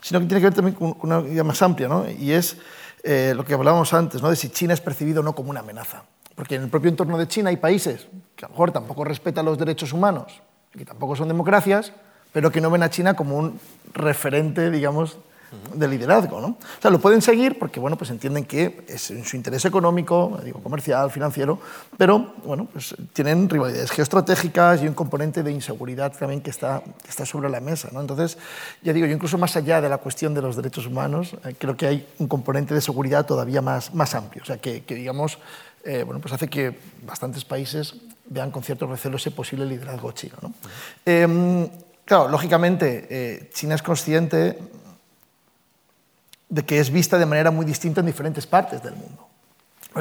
[0.00, 2.08] sino que tiene que ver también con una idea más amplia, ¿no?
[2.10, 2.56] y es
[3.02, 4.30] eh, lo que hablábamos antes, ¿no?
[4.30, 6.04] de si China es percibido o no como una amenaza.
[6.34, 9.44] Porque en el propio entorno de China hay países que a lo mejor tampoco respetan
[9.44, 10.40] los derechos humanos,
[10.72, 11.92] que tampoco son democracias,
[12.32, 13.60] pero que no ven a China como un
[13.92, 15.18] referente, digamos,
[15.74, 16.40] de liderazgo.
[16.40, 16.46] ¿no?
[16.48, 20.38] O sea, lo pueden seguir porque bueno, pues entienden que es en su interés económico,
[20.44, 21.58] digo, comercial, financiero,
[21.96, 27.08] pero bueno, pues tienen rivalidades geoestratégicas y un componente de inseguridad también que está, que
[27.08, 27.88] está sobre la mesa.
[27.92, 28.00] ¿no?
[28.00, 28.38] Entonces,
[28.82, 31.76] ya digo, yo incluso más allá de la cuestión de los derechos humanos, eh, creo
[31.76, 35.38] que hay un componente de seguridad todavía más, más amplio, o sea, que, que digamos,
[35.84, 36.74] eh, bueno, pues hace que
[37.06, 37.94] bastantes países
[38.26, 40.36] vean con cierto recelo ese posible liderazgo chino.
[40.40, 40.54] ¿no?
[41.04, 41.68] Eh,
[42.04, 44.58] claro, lógicamente, eh, China es consciente
[46.54, 49.26] de que es vista de manera muy distinta en diferentes partes del mundo.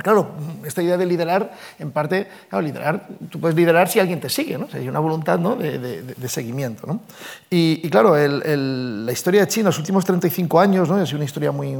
[0.01, 0.31] Claro,
[0.65, 4.57] esta idea de liderar, en parte, claro, liderar, tú puedes liderar si alguien te sigue,
[4.57, 4.67] ¿no?
[4.73, 5.55] hay una voluntad ¿no?
[5.55, 6.87] de, seguimiento.
[6.87, 7.01] ¿no?
[7.49, 10.95] Y, claro, la historia de China, los últimos 35 años, ¿no?
[10.95, 11.77] ha sido una historia muy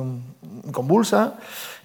[0.71, 1.35] convulsa,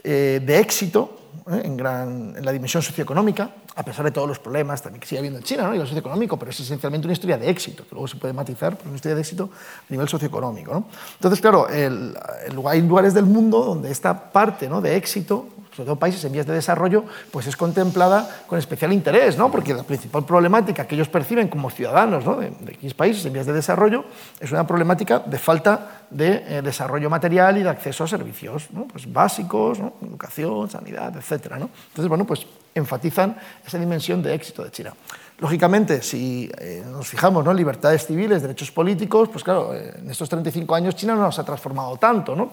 [0.05, 1.19] eh, de éxito,
[1.51, 1.63] ¿eh?
[1.65, 5.45] en, la dimensión socioeconómica, a pesar de todos los problemas también que sigue habiendo en
[5.45, 5.73] China, ¿no?
[5.73, 8.77] y lo socioeconómico, pero es esencialmente una historia de éxito, que luego se puede matizar,
[8.77, 10.73] pero una historia de éxito a nivel socioeconómico.
[10.73, 10.89] ¿no?
[11.15, 12.19] Entonces, claro, el,
[12.67, 14.81] hay lugares del mundo donde esta parte ¿no?
[14.81, 15.47] de éxito
[15.79, 19.49] sobre todo países en vías de desarrollo, pues es contemplada con especial interés, ¿no?
[19.49, 22.35] porque la principal problemática que ellos perciben como ciudadanos ¿no?
[22.35, 22.51] de,
[22.83, 24.05] X países en vías de desarrollo
[24.41, 29.13] es una problemática de falta de eh, desarrollo material y de acceso a servicios pues
[29.13, 31.53] básicos, educación, sanidad, etc.
[31.53, 34.93] Entonces, bueno, pues enfatizan esa dimensión de éxito de China.
[35.39, 40.29] Lógicamente, si eh, nos fijamos en libertades civiles, derechos políticos, pues claro, eh, en estos
[40.29, 42.51] 35 años China no se ha transformado tanto ¿no?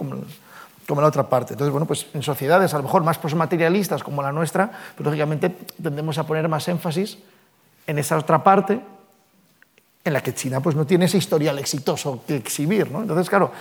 [0.87, 1.53] Como la otra parte.
[1.53, 5.49] Entonces, bueno, pues en sociedades a lo mejor más postmaterialistas como la nuestra, pues lógicamente
[5.81, 7.17] tendemos a poner más énfasis
[7.87, 8.81] en esa otra parte
[10.05, 12.91] en la que China pues, no tiene ese historial exitoso que exhibir.
[12.91, 13.01] ¿no?
[13.01, 13.51] Entonces, claro,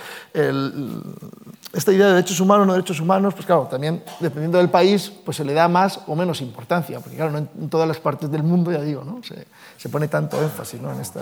[1.73, 5.37] esta idea de derechos humanos, no derechos humanos, pues claro, también dependiendo del país, pues
[5.37, 8.43] se le da más o menos importancia, porque claro, no en, todas las partes del
[8.43, 9.23] mundo, ya digo, ¿no?
[9.23, 10.93] se, se pone tanto énfasis ¿no?
[10.93, 11.21] en esta,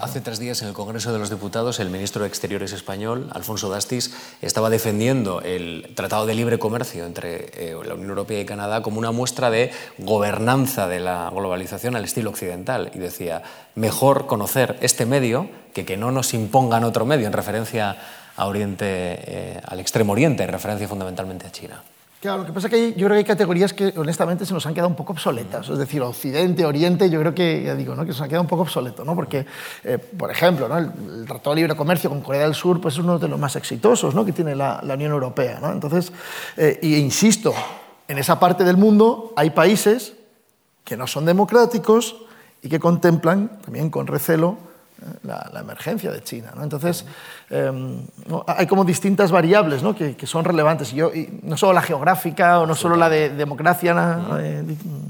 [0.00, 3.70] Hace tres días en el Congreso de los Diputados, el ministro de Exteriores español, Alfonso
[3.70, 8.82] Dastis, estaba defendiendo el Tratado de Libre Comercio entre eh, la Unión Europea y Canadá
[8.82, 13.42] como una muestra de gobernanza de la globalización al estilo occidental, y decía,
[13.74, 17.96] mejor conocer este medio que que no nos impongan otro medio en referencia
[18.36, 21.82] a Oriente, eh, al Extremo Oriente, en referencia fundamentalmente a China.
[22.20, 24.66] Claro, lo que pasa es que yo creo que hay categorías que honestamente se nos
[24.66, 25.70] han quedado un poco obsoletas.
[25.70, 28.04] Es decir, Occidente, Oriente, yo creo que, ya digo, ¿no?
[28.04, 29.06] que se nos ha quedado un poco obsoleto.
[29.06, 29.14] ¿no?
[29.14, 29.46] Porque,
[29.84, 30.76] eh, por ejemplo, ¿no?
[30.76, 33.56] el, Tratado de Libre Comercio con Corea del Sur pues, es uno de los más
[33.56, 34.26] exitosos ¿no?
[34.26, 35.60] que tiene la, la Unión Europea.
[35.62, 35.72] ¿no?
[35.72, 36.12] Entonces,
[36.58, 37.54] eh, insisto,
[38.06, 40.12] en esa parte del mundo hay países
[40.84, 42.16] que no son democráticos,
[42.62, 44.58] y que contemplan también con recelo
[45.02, 46.52] eh, la, emergencia de China.
[46.54, 46.62] ¿no?
[46.62, 47.04] Entonces,
[47.48, 48.02] em,
[48.46, 49.94] hay como distintas variables ¿no?
[49.94, 51.10] que, son relevantes, y, yo,
[51.42, 53.94] no solo la geográfica o no solo la de democracia,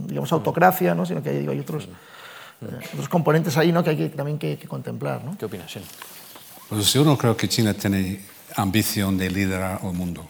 [0.06, 1.06] digamos autocracia, ¿no?
[1.06, 3.82] sino que hay, hay otros, eh, otros, componentes ahí ¿no?
[3.82, 5.24] que hay que, también que, contemplar.
[5.24, 5.36] ¿no?
[5.36, 5.82] ¿Qué opinas, Shen?
[6.68, 8.20] Pues yo no creo que China tiene
[8.56, 10.24] ambición de liderar el mundo.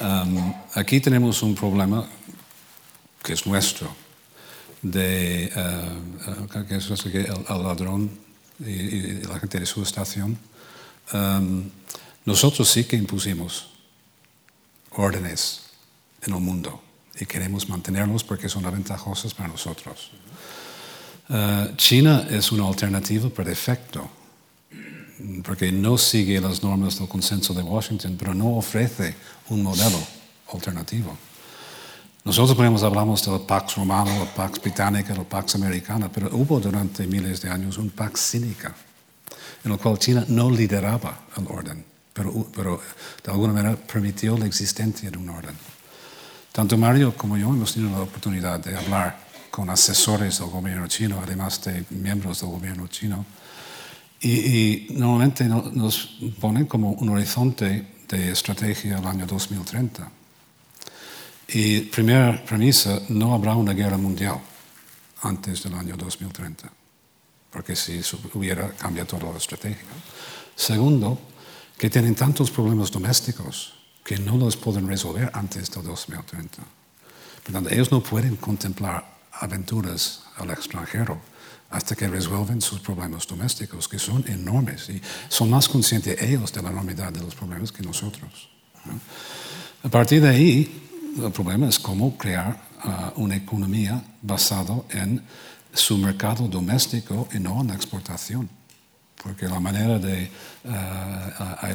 [0.00, 2.04] Um, aquí tenemos un problema
[3.22, 3.88] que es nuestro
[4.84, 8.10] de uh, que es que el, el, ladrón
[8.60, 10.38] y, y, la gente de su estación,
[11.12, 11.64] um,
[12.26, 13.70] nosotros sí que impusimos
[14.90, 15.62] órdenes
[16.22, 16.80] en el mundo
[17.18, 20.10] y queremos mantenerlos porque son ventajosos para nosotros.
[21.30, 24.10] Uh, China es una alternativa por defecto,
[25.42, 29.14] porque no sigue las normas del consenso de Washington, pero no ofrece
[29.48, 29.98] un modelo
[30.52, 31.16] alternativo.
[32.24, 37.06] Nosotros, ejemplo, hablamos del Pax Romano, la Pax Británica, la Pax Americana, pero hubo durante
[37.06, 38.74] miles de años un Pax Cínica,
[39.62, 41.84] en el cual China no lideraba el orden,
[42.14, 42.80] pero, pero
[43.22, 45.54] de alguna manera permitió la existencia de un orden.
[46.50, 49.18] Tanto Mario como yo hemos tenido la oportunidad de hablar
[49.50, 53.26] con asesores del gobierno chino, además de miembros del gobierno chino,
[54.22, 60.13] y, y normalmente nos ponen como un horizonte de estrategia al año 2030
[61.48, 64.40] y primera premisa, no habrá una guerra mundial
[65.22, 66.70] antes del año 2030,
[67.50, 68.00] porque si
[68.34, 69.84] hubiera cambiado toda la estrategia.
[70.56, 71.18] Segundo,
[71.78, 76.62] que tienen tantos problemas domésticos que no los pueden resolver antes del 2030.
[77.42, 81.20] Por tanto, ellos no pueden contemplar aventuras al extranjero
[81.70, 86.62] hasta que resuelven sus problemas domésticos, que son enormes y son más conscientes ellos de
[86.62, 88.48] la enormidad de los problemas que nosotros.
[89.82, 95.22] A partir de ahí, el problema es cómo crear uh, una economía basada en
[95.72, 98.48] su mercado doméstico y no en la exportación.
[99.22, 100.30] Porque la manera de
[100.64, 101.66] uh,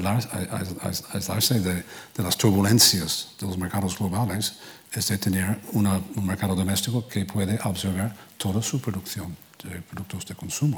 [1.13, 1.84] aislarse de,
[2.15, 4.56] de, las turbulencias de los mercados globales
[4.91, 10.25] es de tener una, un mercado doméstico que puede absorber toda su producción de productos
[10.25, 10.78] de consumo.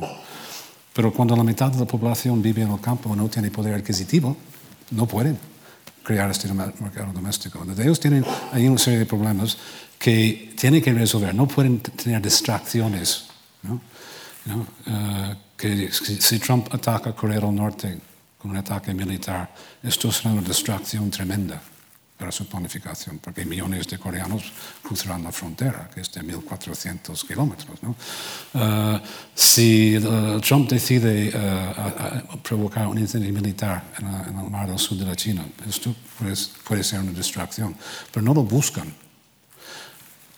[0.94, 3.74] Pero cuando la mitad de la población vive en el campo y no tiene poder
[3.74, 4.38] adquisitivo,
[4.92, 5.38] no pueden
[6.04, 7.66] crear este mercado doméstico.
[7.78, 9.58] ellos tienen ahí una serie de problemas
[10.00, 11.34] que tienen que resolver.
[11.34, 13.28] No pueden tener distracciones.
[13.64, 18.00] Uh, que si Trump ataca Corea del Norte
[18.40, 21.62] con un ataque militar, esto será una distracción tremenda
[22.22, 24.44] para su planificación, porque millones de coreanos
[24.84, 27.82] cruzarán la frontera, que es de 1.400 kilómetros.
[27.82, 27.96] ¿no?
[28.54, 29.00] Uh,
[29.34, 35.00] si uh, Trump decide uh, provocar un incendio militar en, en, el mar del sur
[35.00, 37.76] de la China, esto puede, puede ser una distracción,
[38.14, 38.94] pero no lo buscan.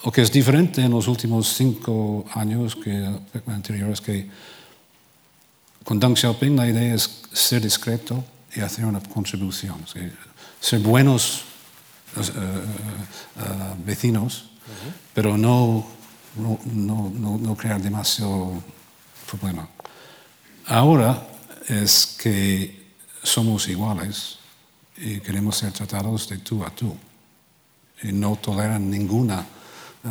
[0.06, 2.94] Lo que es diferente en los últimos cinco años que
[3.48, 4.30] anteriores que
[5.84, 8.24] con Deng Xiaoping la idea es ser discreto
[8.56, 9.84] y hacer una contribución,
[10.62, 11.53] ser buenos
[12.18, 14.50] uh, uh, vecinos,
[15.14, 15.86] pero no,
[16.36, 18.64] no, no, no, crear demasiado
[19.30, 19.68] problema.
[20.68, 21.28] Ahora
[21.68, 24.38] es que somos iguales
[24.98, 26.96] y queremos ser tratados de tú a tú.
[28.04, 29.46] y no toleran ninguna
[30.04, 30.10] eh,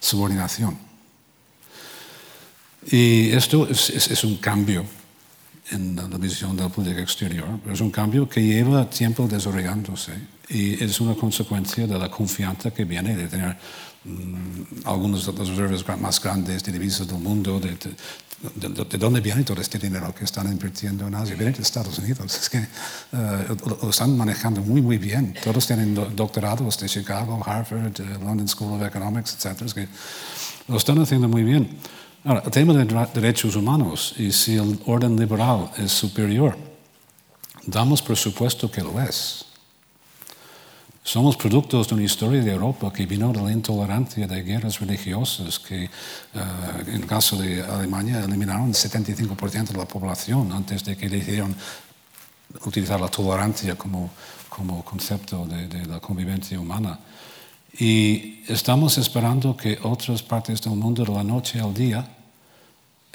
[0.00, 0.78] subordinación.
[2.90, 4.86] Y esto es, un cambio
[5.70, 10.12] en la, visión de la política exterior, pero es un cambio que lleva tiempo desarrollándose
[10.48, 13.56] y es una consecuencia de la confianza que viene de tener
[14.04, 17.76] mm, algunos de los reservas más grandes de divisas del mundo, de,
[18.40, 21.34] de, dónde viene todo este dinero que están invirtiendo en Asia?
[21.34, 22.36] Viene de Estados Unidos.
[22.36, 25.34] Es que eh, lo, están manejando muy, muy bien.
[25.42, 29.62] Todos tienen doctorados de Chicago, Harvard, London School of Economics, etc.
[29.62, 29.88] Es que
[30.68, 31.68] lo están haciendo muy bien.
[32.24, 36.56] Ahora, el tema de derechos humanos y si el orden liberal es superior,
[37.64, 39.44] damos por supuesto que lo es.
[41.04, 45.58] Somos productos de una historia de Europa que vino de la intolerancia de guerras religiosas
[45.58, 45.88] que, eh,
[46.86, 51.56] en el caso de Alemania, eliminaron el 75% de la población antes de que decidieron
[52.66, 54.10] utilizar la tolerancia como,
[54.50, 56.98] como concepto de, de la convivencia humana.
[57.76, 62.08] Y estamos esperando que otras partes del mundo de la noche al día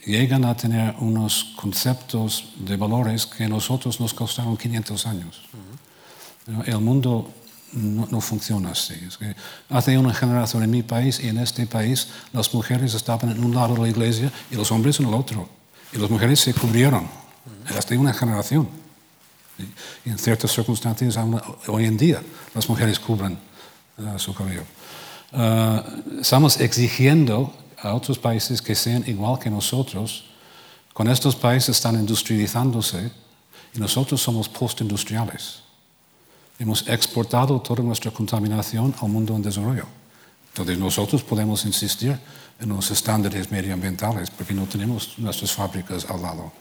[0.05, 5.41] lleguen a tener unos conceptos de valores que a nosotros nos costaron 500 años.
[6.65, 7.31] El mundo
[7.73, 8.95] no, funciona así.
[9.69, 13.55] hace una generación en mi país y en este país las mujeres estaban en un
[13.55, 15.49] lado de la iglesia y los hombres en el otro.
[15.91, 17.07] Y las mujeres se cubrieron.
[17.75, 18.67] Hasta una generación.
[20.05, 21.17] Y en ciertas circunstancias
[21.67, 22.21] hoy en día
[22.53, 23.37] las mujeres cubren
[23.97, 24.63] uh, su cabello.
[25.31, 30.25] Uh, estamos exigiendo a otros países que sean igual que nosotros.
[30.93, 33.11] Con estos países están industrializándose
[33.73, 35.63] y nosotros somos postindustriales.
[36.59, 39.87] Hemos exportado toda nuestra contaminación al mundo en desarrollo.
[40.49, 42.17] Entonces nosotros podemos insistir
[42.59, 46.51] en los estándares medioambientales porque no tenemos nuestras fábricas al lado.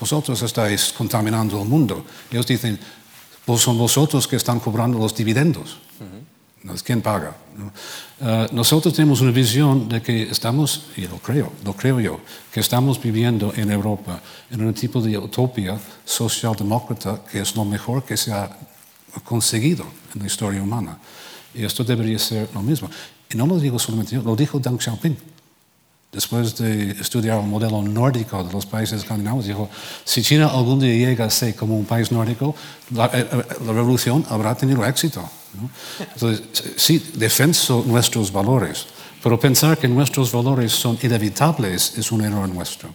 [0.00, 2.04] vosotros estáis contaminando el mundo.
[2.30, 2.78] Ellos dicen,
[3.44, 5.78] pues son vosotros que están cobrando los dividendos.
[6.84, 7.34] ¿Quién paga?
[8.20, 12.20] Eh, nosotros tenemos una visión de que estamos, y lo creo, lo creo yo,
[12.52, 18.04] que estamos viviendo en Europa en un tipo de utopía socialdemócrata que es lo mejor
[18.04, 18.50] que se ha
[19.24, 20.98] conseguido en la historia humana.
[21.54, 22.90] Y esto debería ser lo mismo.
[23.30, 25.16] Y no lo digo solamente yo, lo dijo Deng Xiaoping.
[26.12, 29.70] Después de estudiar el modelo nórdico de los países escandinavos, dijo,
[30.04, 32.54] si China algún día llega a ser como un país nórdico,
[32.90, 35.22] la, eh, eh, la revolución habrá tenido éxito.
[36.14, 36.42] Entonces,
[36.76, 38.86] sí, defenso nuestros valores,
[39.22, 42.92] pero pensar que nuestros valores son inevitables es un error nuestro.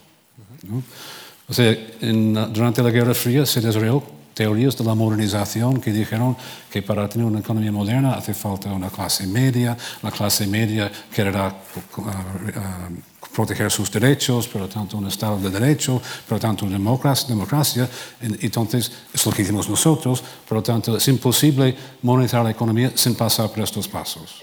[1.47, 4.03] O sea, durante la Guerra Fría se desarrolló
[4.35, 6.37] teorías de la modernización que dijeron
[6.69, 11.47] que para tener una economía moderna hace falta una clase media, la clase media querrá
[11.47, 17.27] uh, uh, proteger sus derechos, pero tanto un Estado de Derecho, pero tanto una democracia,
[17.27, 17.89] democracia.
[18.21, 23.15] Entonces, es lo que hicimos nosotros, por lo tanto, es imposible monetizar la economía sin
[23.15, 24.41] pasar por estos pasos.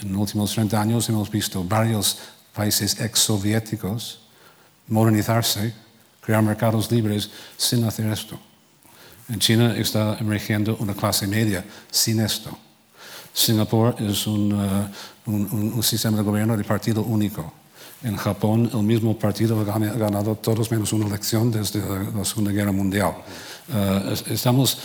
[0.00, 2.18] En los últimos 30 años hemos visto varios
[2.54, 4.20] países ex-soviéticos
[4.88, 5.72] modernizarse,
[6.20, 8.38] crear mercados libres sin hacer esto.
[9.30, 12.50] En China está emergiendo una clase media sin esto.
[13.32, 17.52] Singapur es un, uh, un, sistema de gobierno de partido único.
[18.02, 21.80] En Japón el mismo partido ha ganado todos menos una elección desde
[22.12, 23.14] la Segunda Guerra Mundial.
[23.68, 24.78] Uh, estamos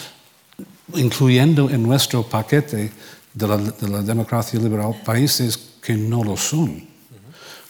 [0.94, 2.92] incluyendo en nuestro paquete
[3.34, 6.95] de la democracia liberal países que no lo son.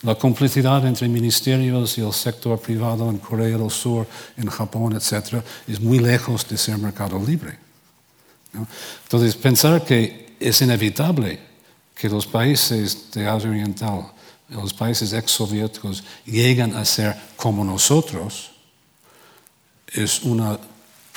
[0.06, 4.06] La complicidad entre ministerios y el sector privado en Corea del Sur,
[4.38, 7.58] en Japón, etc., es muy lejos de ser mercado libre.
[9.04, 11.39] Entonces, pensar que es inevitable
[11.96, 14.12] que los países de Asia Oriental,
[14.50, 18.52] los países ex-soviéticos, lleguen a ser como nosotros,
[19.88, 20.60] es una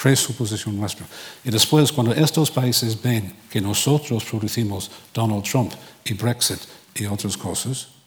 [0.01, 1.07] presuposición nuestra.
[1.45, 5.75] Y después, cuando estos países ven que nosotros producimos Donald Trump
[6.07, 6.61] y Brexit
[6.95, 7.98] y otras cosas,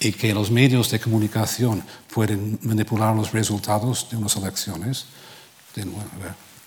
[0.00, 5.06] y que los medios de comunicación pueden manipular los resultados de unas elecciones,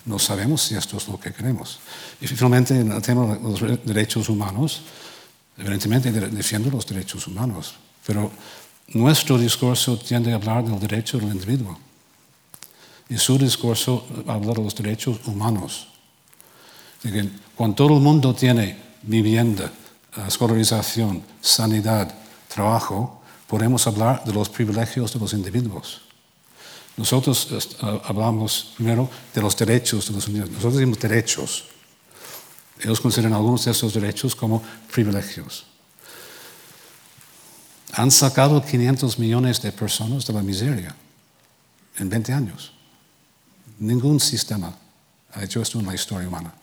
[0.06, 1.80] no sabemos si esto es lo que queremos.
[2.22, 4.82] Y finalmente, en el tema de los derechos humanos,
[5.58, 7.76] evidentemente defiendo los derechos humanos,
[8.06, 8.32] pero
[8.90, 11.78] nuestro discurso tiende a hablar del derecho del individuo.
[13.10, 15.88] Y su discurso habla de los derechos humanos.
[17.56, 19.72] Cuando todo el mundo tiene vivienda,
[20.28, 22.14] escolarización, sanidad,
[22.56, 26.02] trabajo, podemos hablar de los privilegios de los individuos.
[26.96, 30.56] Nosotros eh, hablamos primero de los derechos de los individuos.
[30.56, 31.66] Nosotros decimos derechos.
[32.80, 35.66] Ellos consideran algunos de esos derechos como privilegios.
[37.94, 40.96] Han sacado 500 millones de personas de la miseria
[41.98, 42.72] en 20 años.
[43.80, 44.74] Ningún sistema
[45.34, 46.54] ha hecho esto en la historia humana.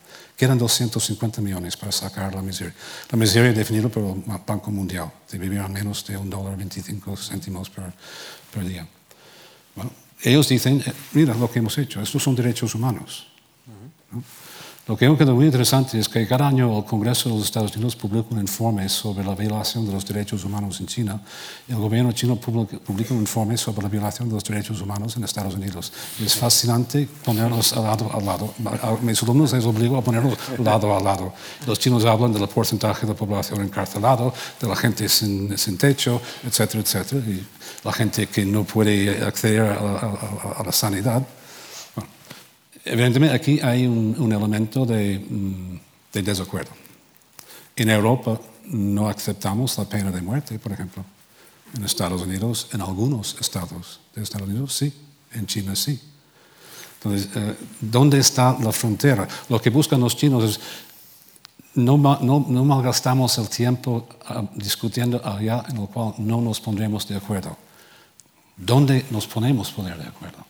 [0.42, 2.74] Quedan 250 millones para sacar la miseria.
[3.12, 7.16] La miseria definida por el Banco Mundial, de vivir a menos de un dólar 25
[7.16, 8.84] céntimos por, día.
[9.76, 13.28] Bueno, ellos dicen, eh, mira lo que hemos hecho, estos son derechos humanos.
[14.92, 17.96] Lo que es muy interesante es que cada año el Congreso de los Estados Unidos
[17.96, 21.18] publica un informe sobre la violación de los derechos humanos en China
[21.66, 22.76] y el gobierno chino publica
[23.14, 25.94] un informe sobre la violación de los derechos humanos en Estados Unidos.
[26.20, 28.52] Y es fascinante ponerlos al lado a lado.
[28.82, 31.32] A mis alumnos les obligo a ponerlos lado a lado.
[31.66, 34.30] Los chinos hablan del porcentaje de la población encarcelada,
[34.60, 37.42] de la gente sin, sin techo, etcétera, etcétera, y
[37.82, 41.22] la gente que no puede acceder a la sanidad.
[42.84, 45.80] Evidentemente aquí hay un, elemento de, mm,
[46.12, 46.72] de, desacuerdo.
[47.76, 51.04] En Europa no aceptamos la pena de muerte, por ejemplo.
[51.74, 54.92] En Estados Unidos, en algunos estados de Estados Unidos sí,
[55.32, 56.00] en China sí.
[56.96, 59.26] Entonces, eh, ¿dónde está la frontera?
[59.48, 60.60] Lo que buscan los chinos es
[61.74, 67.08] no, no, no malgastamos el tiempo ah, discutiendo allá en el cual no nos pondremos
[67.08, 67.56] de acuerdo.
[68.56, 70.44] ¿Dónde nos ponemos poner de acuerdo?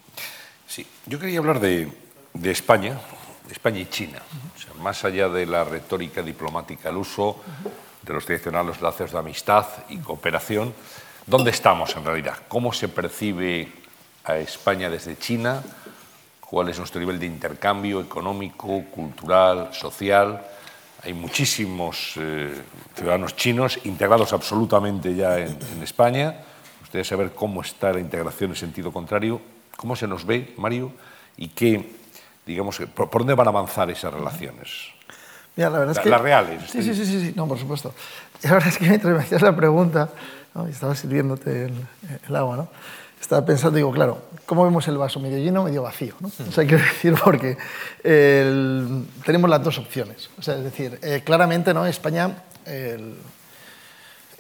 [0.67, 1.91] Sí, yo quería hablar de,
[2.35, 2.99] de España,
[3.47, 4.23] de España y China.
[4.81, 7.41] más allá de la retórica diplomática, el uso
[8.03, 10.75] de los tradicionales lazos de amistad y cooperación,
[11.27, 12.39] ¿dónde estamos en realidad?
[12.49, 13.73] ¿Cómo se percibe
[14.25, 15.63] a España desde China?
[16.41, 20.45] ¿Cuál es nuestro nivel de intercambio económico, cultural, social?
[21.05, 22.63] Hay muchísimos eh,
[22.95, 26.37] ciudadanos chinos integrados absolutamente ya en, en España.
[26.83, 29.41] Ustedes saber cómo está la integración en sentido contrario,
[29.77, 30.93] cómo se nos ve, Mario,
[31.37, 32.02] y qué
[32.47, 34.69] digamos, por, dónde van a avanzar esas relaciones?
[35.57, 36.09] Mira, la verdad es que...
[36.09, 36.71] Las reales.
[36.71, 37.95] Sí, sí, sí, sí, no, por supuesto.
[38.43, 40.09] Y la verdad es que mientras me hacías la pregunta,
[40.55, 40.69] ¿no?
[40.69, 41.71] y estaba sirviéndote
[42.27, 42.69] el, agua, ¿no?
[43.21, 45.21] estaba pensando, digo, claro, ¿cómo vemos el vaso?
[45.21, 46.15] ¿Medio lleno o medio vacío?
[46.21, 46.29] ¿no?
[46.29, 47.57] O sea, quiero decir, porque
[48.03, 50.31] tenemos las dos opciones.
[50.39, 51.87] O sea, es decir, eh, claramente, ¿no?
[51.87, 52.31] España...
[52.65, 53.17] El,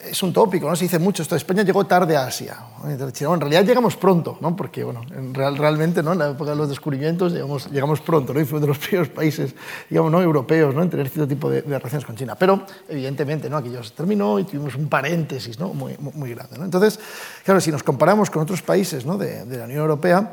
[0.04, 0.76] es un tópico, ¿no?
[0.76, 2.56] se dice mucho esto, España llegó tarde a Asia.
[2.84, 4.56] en realidad llegamos pronto, ¿no?
[4.56, 6.12] porque bueno, en real, realmente ¿no?
[6.12, 8.40] en la época de los descubrimientos llegamos, llegamos pronto ¿no?
[8.40, 9.54] y fuimos de los primeros países
[9.88, 10.20] digamos, ¿no?
[10.20, 10.82] europeos ¿no?
[10.82, 12.34] en tener cierto tipo de, relaciones con China.
[12.34, 13.56] Pero evidentemente ¿no?
[13.56, 15.68] aquello se terminó y tuvimos un paréntesis ¿no?
[15.68, 16.58] muy, muy grande.
[16.58, 16.64] ¿no?
[16.64, 16.98] Entonces,
[17.44, 19.16] claro, si nos comparamos con otros países ¿no?
[19.16, 20.32] de, de la Unión Europea,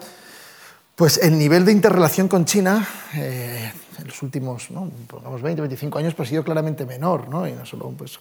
[0.99, 4.89] pues el nivel de interrelación con China eh, en los últimos ¿no?
[5.41, 7.27] 20, 25 años pues, ha sido claramente menor.
[7.29, 7.47] ¿no?
[7.47, 8.19] Y no solo, pues,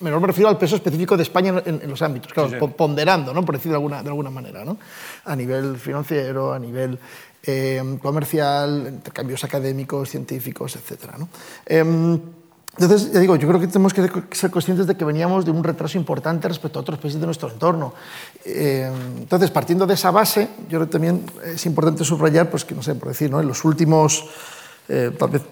[0.00, 3.44] menor me refiero al peso específico de España en, los ámbitos, claro, ponderando, ¿no?
[3.44, 4.78] por decirlo de alguna, de alguna manera, ¿no?
[5.24, 6.98] a nivel financiero, a nivel
[7.42, 11.16] eh, comercial, intercambios académicos, científicos, etc.
[11.18, 11.28] ¿no?
[11.66, 12.18] Eh,
[12.78, 15.64] entonces, ya digo, yo creo que tenemos que ser conscientes de que veníamos de un
[15.64, 17.92] retraso importante respecto a otros países de nuestro entorno.
[18.44, 22.76] Eh, entonces, partiendo de esa base, yo creo que también es importante subrayar, pues que
[22.76, 23.40] no sé, por decir, ¿no?
[23.40, 24.26] en los últimos,
[24.88, 25.42] eh, tal vez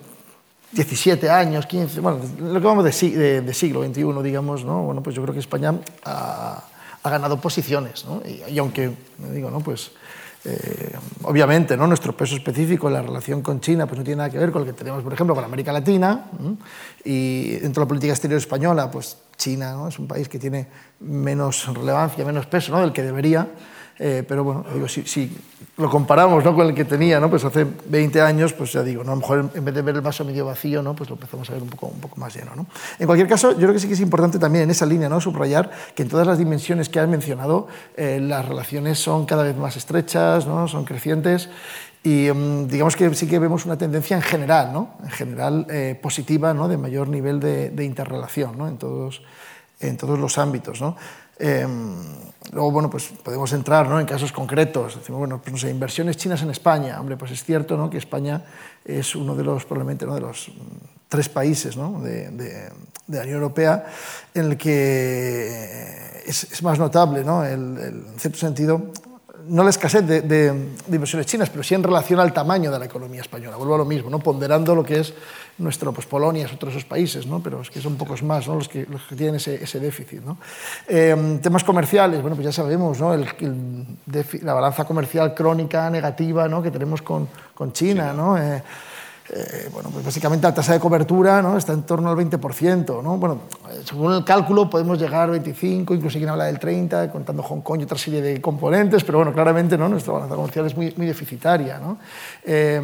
[0.73, 4.83] 17 años, 15, bueno, lo que vamos de, de, siglo XXI, digamos, ¿no?
[4.83, 5.75] Bueno, pues yo creo que España
[6.05, 6.65] ha,
[7.03, 8.23] ha ganado posiciones, ¿no?
[8.27, 8.91] y, y, aunque,
[9.33, 9.61] digo, ¿no?
[9.61, 9.93] Pues
[10.49, 10.93] eh,
[11.25, 11.89] obviamente, ¿no?
[11.89, 14.63] nuestro peso específico en la relación con China pues no tiene nada que ver con
[14.63, 16.27] lo que tenemos, por ejemplo, con América Latina.
[17.05, 19.89] Y dentro de la política exterior española, pues China ¿no?
[19.89, 20.69] es un país que tiene
[21.01, 22.81] menos relevancia, menos peso ¿no?
[22.81, 23.49] del que debería.
[23.99, 25.35] Eh, pero bueno, digo, si, si,
[25.79, 26.55] lo comparamos ¿no?
[26.55, 27.31] con el que tenía ¿no?
[27.31, 29.13] pues hace 20 años, pues ya digo, ¿no?
[29.13, 30.95] a lo mejor en vez de ver el vaso medio vacío, ¿no?
[30.95, 32.55] pues lo empezamos a ver un poco, un poco más lleno.
[32.55, 32.67] ¿no?
[32.99, 35.21] En cualquier caso, yo creo que sí que es importante también en esa línea ¿no?
[35.21, 39.57] subrayar que en todas las dimensiones que has mencionado, eh, las relaciones son cada vez
[39.57, 40.69] más estrechas, ¿no?
[40.69, 41.49] son crecientes
[42.03, 44.95] y mm, digamos que sí que vemos una tendencia en general, ¿no?
[45.03, 46.69] en general eh, positiva, ¿no?
[46.69, 48.69] de mayor nivel de, de interrelación ¿no?
[48.69, 49.23] en, todos,
[49.81, 50.81] en todos los ámbitos.
[50.81, 50.97] ¿no?
[51.39, 51.67] Eh,
[52.53, 54.01] luego, bueno, pues podemos entrar ¿no?
[54.01, 54.97] en casos concretos.
[54.97, 57.01] Decimos, bueno, pues no sé, inversiones chinas en España.
[57.01, 57.91] Hombre, pues es cierto ¿no?
[57.91, 58.45] que España
[58.85, 60.15] es uno de los, probablemente, ¿no?
[60.15, 60.53] de los mm,
[61.09, 62.01] tres países ¿no?
[62.01, 62.71] de, de,
[63.07, 63.87] de, la Unión Europea
[64.35, 67.45] en el que es, es más notable, ¿no?
[67.45, 68.93] el, el, en cierto sentido,
[69.49, 72.79] no la escasez de, de, de, inversiones chinas, pero sí en relación al tamaño de
[72.79, 73.57] la economía española.
[73.57, 74.19] Vuelvo a lo mismo, ¿no?
[74.19, 75.15] ponderando lo que es
[75.59, 77.41] nuestro, pues Polonia, otros esos países, ¿no?
[77.41, 78.57] pero es que son pocos más ¿no?
[78.57, 80.23] los, que, los que tienen ese, ese déficit.
[80.23, 80.39] ¿no?
[80.89, 83.15] Eh, temas comerciales, bueno, pues ya sabemos, ¿no?
[83.15, 83.87] el, el
[84.43, 86.63] la balanza comercial crónica negativa ¿no?
[86.63, 88.11] que tenemos con, con China.
[88.11, 88.17] Sí.
[88.17, 88.39] ¿no?
[88.39, 88.63] Eh,
[89.29, 91.57] eh, bueno, pues básicamente la tasa de cobertura ¿no?
[91.57, 93.03] está en torno al 20%.
[93.03, 93.19] ¿no?
[93.19, 93.41] Bueno,
[93.85, 97.81] según el cálculo podemos llegar al 25, incluso quien habla del 30, contando Hong Kong
[97.81, 99.89] y otra serie de componentes, pero bueno, claramente ¿no?
[99.89, 101.81] nuestra balanza comercial es muy, deficitaria.
[102.45, 102.81] Eh,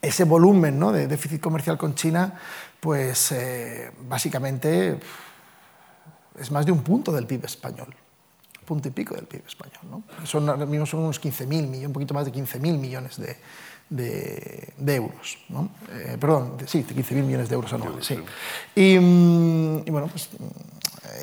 [0.00, 0.92] ese volumen ¿no?
[0.92, 2.38] de déficit comercial con China,
[2.78, 5.00] pues eh, básicamente
[6.38, 7.94] es más de un punto del PIB español.
[8.64, 9.80] punto y pico del PIB español.
[9.90, 10.26] ¿no?
[10.26, 13.36] Son, son unos 15.000 millones, un poquito más de 15.000 millones de,
[13.96, 15.38] de, euros.
[15.48, 15.70] ¿no?
[15.92, 18.04] Eh, perdón, de, sí, 15.000 millones de euros anuales.
[18.04, 18.18] Sí.
[18.74, 20.28] Y, mm, y, bueno, pues,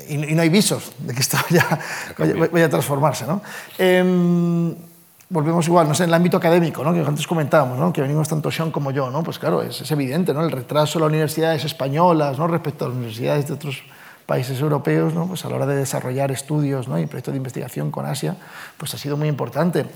[0.08, 1.78] y, y, no hay visos de que esto vaya,
[2.18, 3.26] vaya, vaya a transformarse.
[3.26, 3.42] ¿no?
[3.78, 4.74] Eh,
[5.28, 6.92] volvemos igual, no sé, en el ámbito académico, ¿no?
[6.92, 7.92] que antes comentábamos, ¿no?
[7.92, 9.22] que venimos tanto Sean como yo, ¿no?
[9.22, 10.44] pues claro, es, es, evidente, ¿no?
[10.44, 12.46] el retraso de las universidades españolas ¿no?
[12.48, 13.82] respecto a las universidades de otros
[14.26, 15.26] países europeos, ¿no?
[15.26, 16.98] pues a la hora de desarrollar estudios ¿no?
[16.98, 18.36] y proyectos de investigación con Asia,
[18.76, 19.86] pues ha sido muy importante.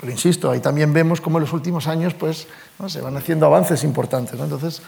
[0.00, 2.46] Pero insisto, ahí también vemos cómo en los últimos años pues,
[2.78, 2.88] ¿no?
[2.88, 4.34] se van haciendo avances importantes.
[4.34, 4.44] ¿no?
[4.44, 4.80] Entonces,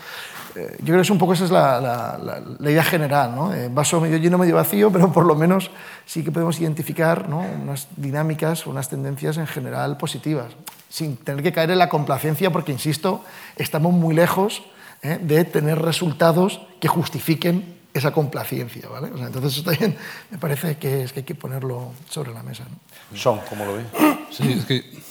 [0.55, 3.35] eh, yo creo que un poco esa es la, la, la, la idea general.
[3.35, 3.53] ¿no?
[3.53, 5.71] Eh, vaso medio lleno, medio vacío, pero por lo menos
[6.07, 7.41] sí que podemos identificar ¿no?
[7.41, 10.53] unas dinámicas, unas tendencias en general positivas,
[10.89, 13.23] sin tener que caer en la complacencia, porque, insisto,
[13.57, 14.63] estamos muy lejos
[15.03, 15.19] ¿eh?
[15.21, 18.89] de tener resultados que justifiquen esa complacencia.
[18.89, 19.11] ¿vale?
[19.13, 19.97] O sea, entonces, eso también
[20.31, 22.65] me parece que, es que hay que ponerlo sobre la mesa.
[22.65, 23.19] ¿no?
[23.19, 23.85] Sean, ¿cómo lo ve?
[24.31, 25.02] Sí, es que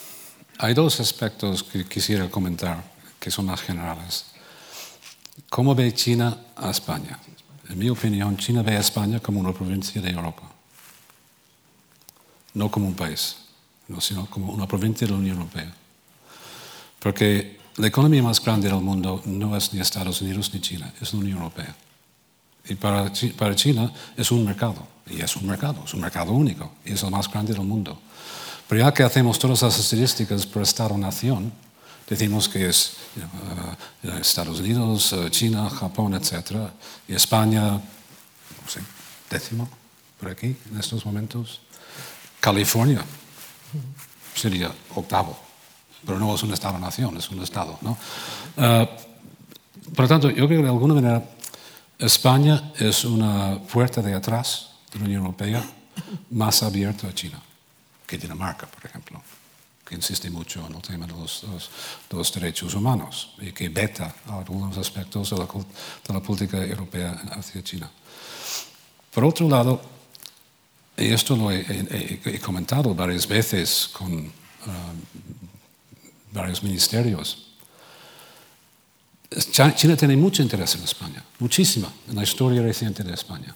[0.62, 2.84] hay dos aspectos que quisiera comentar,
[3.20, 4.26] que son más generales.
[5.50, 7.18] ¿Cómo ve China a España?
[7.68, 10.44] En mi opinión, China ve a España como una provincia de Europa,
[12.54, 13.38] no como un país,
[13.88, 15.74] no, sino como una provincia de la Unión Europea.
[17.00, 21.12] Porque la economía más grande del mundo no es ni Estados Unidos ni China, es
[21.12, 21.76] la Unión Europea.
[22.66, 26.74] Y para, para China es un mercado, y es un mercado, es un mercado único,
[26.86, 28.00] y es el más grande del mundo.
[28.72, 31.52] Pero ya que hacemos todas las estadísticas por Estado-nación,
[32.08, 32.94] decimos que es
[34.06, 36.72] uh, Estados Unidos, uh, China, Japón, etc.
[37.06, 38.80] Y España, no sé,
[39.30, 39.68] décimo
[40.18, 41.60] por aquí en estos momentos.
[42.40, 43.04] California
[44.34, 45.38] sería octavo,
[46.06, 47.78] pero no es un Estado-nación, es un Estado.
[47.82, 47.98] ¿no?
[48.56, 48.88] Uh,
[49.94, 51.26] por lo tanto, yo creo que de alguna manera
[52.00, 55.62] España es una puerta de atrás de la Unión Europea
[56.30, 57.42] más abierta a China
[58.12, 59.22] que Dinamarca, por ejemplo
[59.92, 61.70] que insiste mucho en el tema de los, los,
[62.10, 65.48] de los derechos humanos y que veta algunos aspectos de la,
[66.14, 67.92] de política europea hacia China.
[69.14, 69.82] Por otro lado,
[70.96, 74.32] y esto lo he, he, he comentado varias veces con uh,
[76.32, 77.50] varios ministerios,
[79.76, 83.54] China tiene mucho interés en España, muchísima, en la historia reciente de España.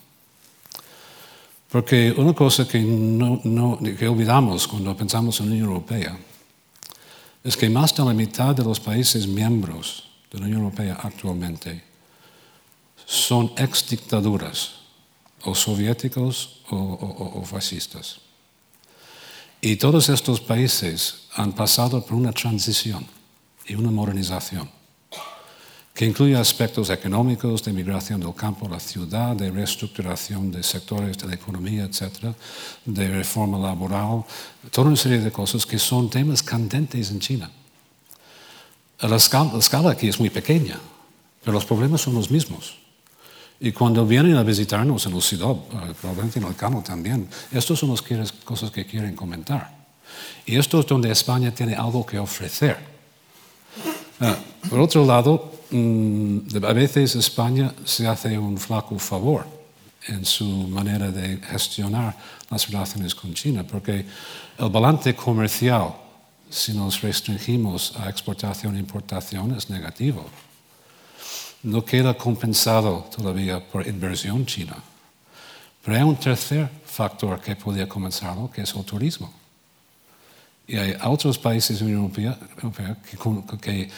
[1.76, 6.18] Porque una cosa que, no, que olvidamos cuando pensamos en la Unión Europea
[7.44, 11.84] es que más de la mitad de los países miembros de la Unión Europea actualmente
[13.06, 14.88] son ex dictaduras,
[15.44, 18.22] o soviéticos o, fascistas.
[19.60, 23.06] Y todos estos países han pasado por una transición
[23.68, 24.72] y una modernización
[25.96, 31.18] que incluye aspectos económicos, de migración del campo a la ciudad, de reestructuración de sectores
[31.18, 32.36] de la economía, etc.,
[32.84, 34.26] de reforma laboral,
[34.72, 37.50] toda una serie de cosas que son temas candentes en China.
[39.00, 40.78] La escala, la escala aquí es muy pequeña,
[41.42, 42.76] pero los problemas son los mismos.
[43.62, 47.80] Y cuando vienen a visitarnos en el CIDOB, eh, probablemente en el CANO también, estas
[47.80, 48.02] son las
[48.44, 49.74] cosas que quieren comentar.
[50.46, 52.78] Y esto es donde España tiene algo que ofrecer.
[54.20, 59.46] Uh, por otro lado, a veces España se hace un flaco favor
[60.08, 62.16] en su manera de gestionar
[62.50, 64.06] las relaciones con China, porque
[64.58, 65.94] el balance comercial,
[66.50, 70.26] si nos restringimos a exportación e importación, es negativo.
[71.64, 74.76] No queda compensado todavía por inversión china.
[75.84, 79.34] Pero hay un tercer factor que podría comenzarlo, que es el turismo.
[80.68, 83.90] Y hay otros países de la Unión Europea que, que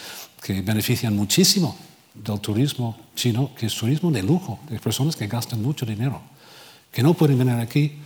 [0.41, 1.77] que benefician muchísimo
[2.13, 6.21] del turismo chino, que es turismo de lujo, de personas que gastan mucho dinero,
[6.91, 7.99] que no pueden venir aquí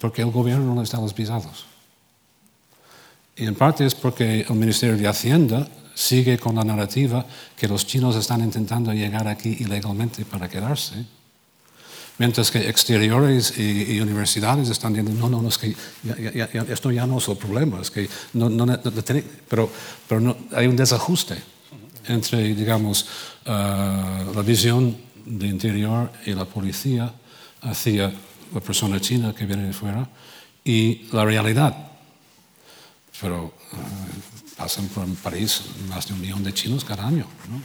[0.00, 1.66] porque el gobierno no les da los visados.
[3.36, 7.24] Y en parte es porque el Ministerio de Hacienda sigue con la narrativa
[7.56, 11.04] que los chinos están intentando llegar aquí ilegalmente para quedarse,
[12.18, 16.66] mientras que exteriores y, y universidades están diciendo, no, no, no, es que ya, ya,
[16.68, 18.66] esto ya no es el problema, es que no, no,
[19.48, 19.70] pero,
[20.08, 21.36] pero hay un desajuste
[22.08, 23.06] entre, digamos,
[23.46, 27.12] uh, la visión de interior y la policía
[27.62, 28.12] hacia
[28.54, 30.08] la persona china que viene de fuera
[30.64, 31.74] y la realidad.
[33.20, 37.26] Pero uh, pasan por París más de un millón de chinos cada año.
[37.50, 37.62] ¿no?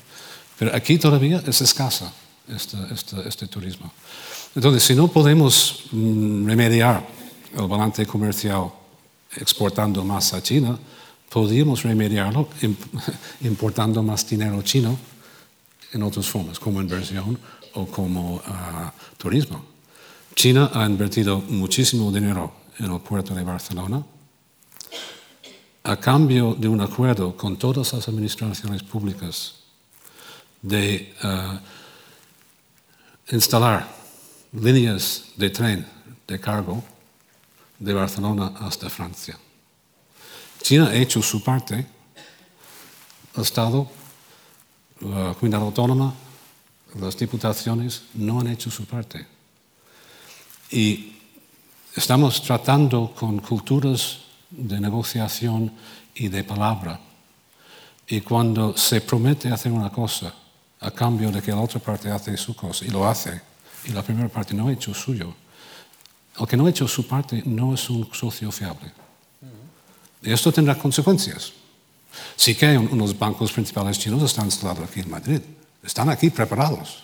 [0.57, 2.13] Pero aquí todavía es escasa
[2.47, 3.91] este, este, este turismo.
[4.55, 7.07] Entonces, si no podemos mm, remediar
[7.57, 8.71] el balance comercial
[9.37, 10.77] exportando más a China,
[11.31, 12.49] podríamos remediarlo
[13.41, 14.99] importando más dinero chino
[15.93, 17.39] en otras formas, como inversión
[17.73, 19.63] o como uh, turismo.
[20.35, 24.03] China ha invertido muchísimo dinero en el puerto de Barcelona,
[25.83, 29.55] a cambio de un acuerdo con todas las administraciones públicas
[30.61, 31.57] de uh,
[33.33, 33.87] instalar
[34.53, 35.87] líneas de tren
[36.27, 36.83] de cargo
[37.79, 39.37] de Barcelona hasta Francia.
[40.61, 41.85] China ha hecho su parte,
[43.35, 43.89] el Estado,
[45.01, 46.13] la comunidad autónoma,
[46.99, 49.25] las diputaciones no han hecho su parte.
[50.71, 51.15] Y
[51.95, 55.71] estamos tratando con culturas de negociación
[56.15, 56.99] y de palabra.
[58.07, 60.33] Y cuando se promete hacer una cosa
[60.79, 63.41] a cambio de que la otra parte hace su cosa y lo hace,
[63.85, 65.33] y la primera parte no ha hecho suyo,
[66.39, 69.00] el que no ha hecho su parte no es un socio fiable.
[70.21, 71.53] Esto tendrá consecuencias.
[72.35, 75.41] Sí que unos bancos principales chinos están instalados aquí en Madrid.
[75.83, 77.03] Están aquí preparados.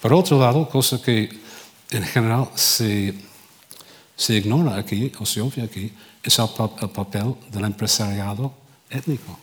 [0.00, 1.28] Por otro lado, cosa que
[1.90, 3.14] en general se,
[4.16, 5.92] se ignora aquí, o se obvia aquí,
[6.22, 6.48] es el,
[6.90, 8.52] papel del empresariado
[8.90, 9.38] étnico.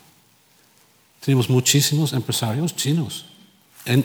[1.24, 3.26] Tenemos muchísimos empresarios chinos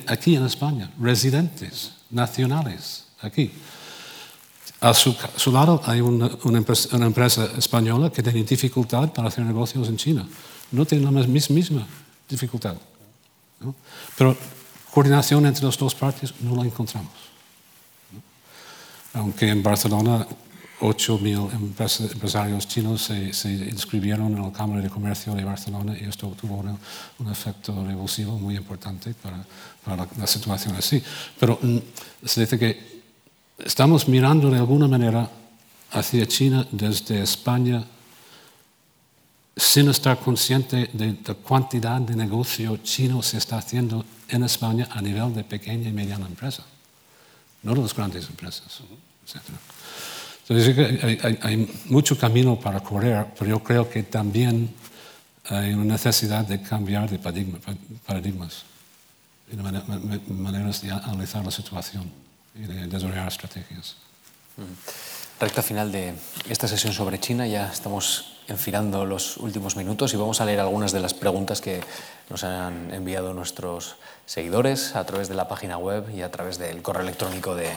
[0.06, 3.50] aquí en España, residentes, nacionales, aquí.
[4.80, 10.26] A su, lado hay una, empresa, española que tiene dificultad para hacer negocios en China.
[10.72, 11.86] No tiene la misma
[12.26, 12.76] dificultad.
[14.16, 14.34] Pero
[14.90, 17.12] coordinación entre las dos partes no la encontramos.
[19.12, 20.26] Aunque en Barcelona
[20.80, 26.64] 8.000 empresarios chinos se, inscribieron en la Cámara de Comercio de Barcelona y esto tuvo
[27.18, 29.44] un efecto revulsivo muy importante para,
[29.94, 31.02] la, la, situación así.
[31.38, 31.78] Pero mm,
[32.24, 32.99] se dice que
[33.64, 35.28] estamos mirando de alguna manera
[35.92, 37.84] hacia China desde España
[39.56, 45.02] sin estar consciente de la cantidad de negocio chino se está haciendo en España a
[45.02, 46.64] nivel de pequeña y mediana empresa,
[47.62, 48.80] no de las grandes empresas,
[49.26, 49.42] etc.
[50.48, 54.74] Entonces, hay, hay, mucho camino para correr, pero yo creo que también
[55.44, 58.64] hay una necesidad de cambiar de paradigmas
[59.52, 59.62] y de
[60.32, 62.10] maneras de analizar la situación
[62.54, 63.96] desarrollar estrategias.
[65.40, 66.14] Recta final de
[66.48, 70.92] esta sesión sobre China, ya estamos enfilando los últimos minutos y vamos a leer algunas
[70.92, 71.80] de las preguntas que
[72.28, 73.96] nos han enviado nuestros
[74.26, 77.70] seguidores a través de la página web y a través del correo electrónico de,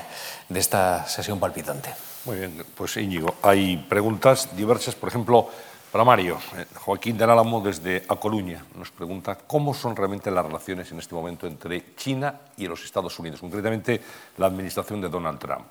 [0.50, 1.94] de esta sesión palpitante.
[2.26, 5.50] Muy bien, pues Íñigo, hay preguntas diversas, por ejemplo,
[5.94, 10.44] para Mario, eh, Joaquín de Álamo desde A Coruña nos pregunta cómo son realmente las
[10.44, 14.02] relaciones en este momento entre China y los Estados Unidos, concretamente
[14.39, 15.66] la administración de Donald Trump.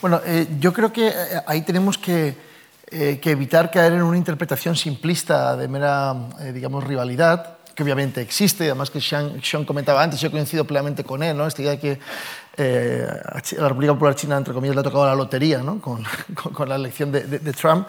[0.00, 1.12] Bueno, eh, yo creo que eh,
[1.44, 2.36] ahí tenemos que,
[2.88, 6.14] que, evitar caer en una interpretación simplista de mera,
[6.52, 11.20] digamos, rivalidad que obviamente existe, además que Sean, Sean, comentaba antes, yo coincido plenamente con
[11.24, 11.48] él, ¿no?
[11.48, 11.98] esta idea de que
[12.56, 15.80] eh, a la República Popular China, entre comillas, le ha tocado la lotería ¿no?
[15.80, 16.04] con,
[16.52, 17.88] con, la elección de, de, Trump.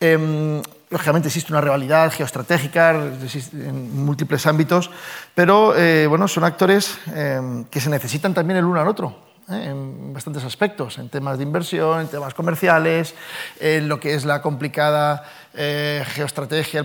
[0.00, 4.90] Eh, lógicamente existe una rivalidad geoestratégica en múltiples ámbitos,
[5.34, 9.33] pero eh, bueno, son actores em, que se necesitan también el uno al otro.
[9.50, 9.66] ¿Eh?
[9.66, 13.14] en bastantes aspectos, en temas de inversión, en temas comerciales,
[13.60, 15.24] en lo que es la complicada
[15.54, 16.84] eh, geoestrategia,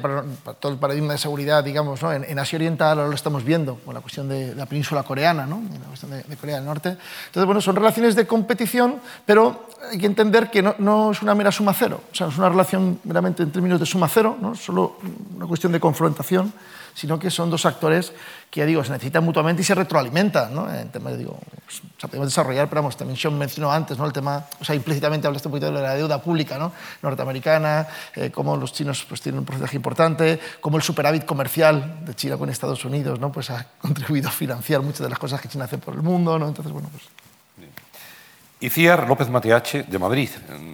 [0.59, 2.13] todo el paradigma de seguridad, digamos, ¿no?
[2.13, 5.61] en, Asia Oriental ahora lo estamos viendo, con la cuestión de, la península coreana, ¿no?
[5.71, 6.89] la cuestión de, Corea del Norte.
[6.89, 11.35] Entonces, bueno, son relaciones de competición, pero hay que entender que no, no, es una
[11.35, 14.55] mera suma cero, o sea, es una relación meramente en términos de suma cero, ¿no?
[14.55, 14.97] solo
[15.35, 16.53] una cuestión de confrontación
[16.93, 18.13] sino que son dos actores
[18.49, 20.73] que, digo, se necesitan mutuamente y se retroalimentan, ¿no?
[20.73, 24.05] En tema, digo, pues, o podemos desarrollar, pero vamos, también Sean mencionó antes, ¿no?
[24.05, 26.71] El tema, o sea, implícitamente hablaste un poquito de la deuda pública, ¿no?
[27.01, 32.15] Norteamericana, eh, cómo los chinos pues, tienen un porcentaje importante, cómo el superávit comercial de
[32.15, 33.31] China con Estados Unidos, ¿no?
[33.31, 36.39] Pues ha contribuido a financiar muchas de las cosas que China hace por el mundo,
[36.39, 36.47] ¿no?
[36.47, 37.03] Entonces, bueno, pues...
[38.61, 40.29] Iciar López Mateache, de Madrid,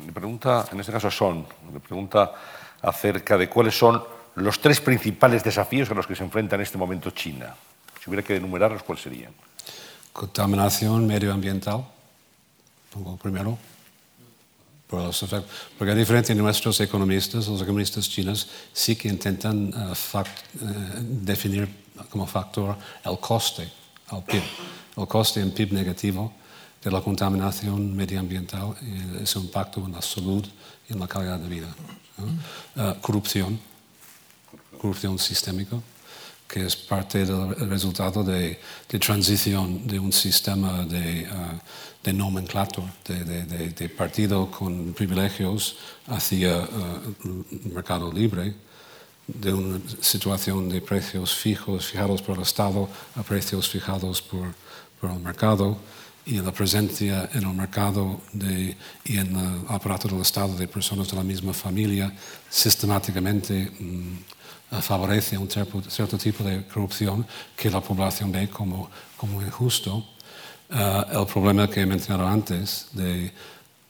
[0.05, 2.31] le pregunta, en este caso Son, le pregunta
[2.81, 4.01] acerca de cuáles son
[4.35, 7.55] los tres principales desafíos a los que se enfrenta en este momento China.
[8.03, 9.33] Si hubiera que enumerarlos, ¿cuáles serían?
[10.11, 11.85] Contaminación medioambiental,
[12.91, 13.57] pongo primero.
[14.87, 20.67] Porque a diferencia de nuestros economistas, los economistas chinos sí que intentan uh, fact, uh,
[21.01, 21.67] definir
[22.09, 23.67] como factor el coste
[24.09, 24.43] al PIB,
[24.97, 26.31] el coste en PIB negativo
[26.83, 30.45] de la contaminación medioambiental y su impacto en la salud
[30.87, 31.75] y en la calidad de vida.
[32.75, 33.59] Uh, corrupción,
[34.75, 35.77] corrupción sistémica,
[36.47, 41.59] que es parte del resultado de, de transición de un sistema de, uh,
[42.03, 48.53] de nomenclatura, de, de, partido con privilegios hacia uh, mercado libre,
[49.27, 54.53] de una situación de precios fijos, fijados por el Estado, a precios fijados por,
[55.01, 55.77] por el mercado,
[56.25, 61.09] y la presencia en el mercado de, y en el aparato del Estado de personas
[61.09, 62.11] de la misma familia
[62.49, 64.34] sistemáticamente mm,
[64.81, 70.05] favorece un cierto, tipo de corrupción que la población ve como, como injusto.
[70.69, 73.31] Uh, el problema que he mencionado antes de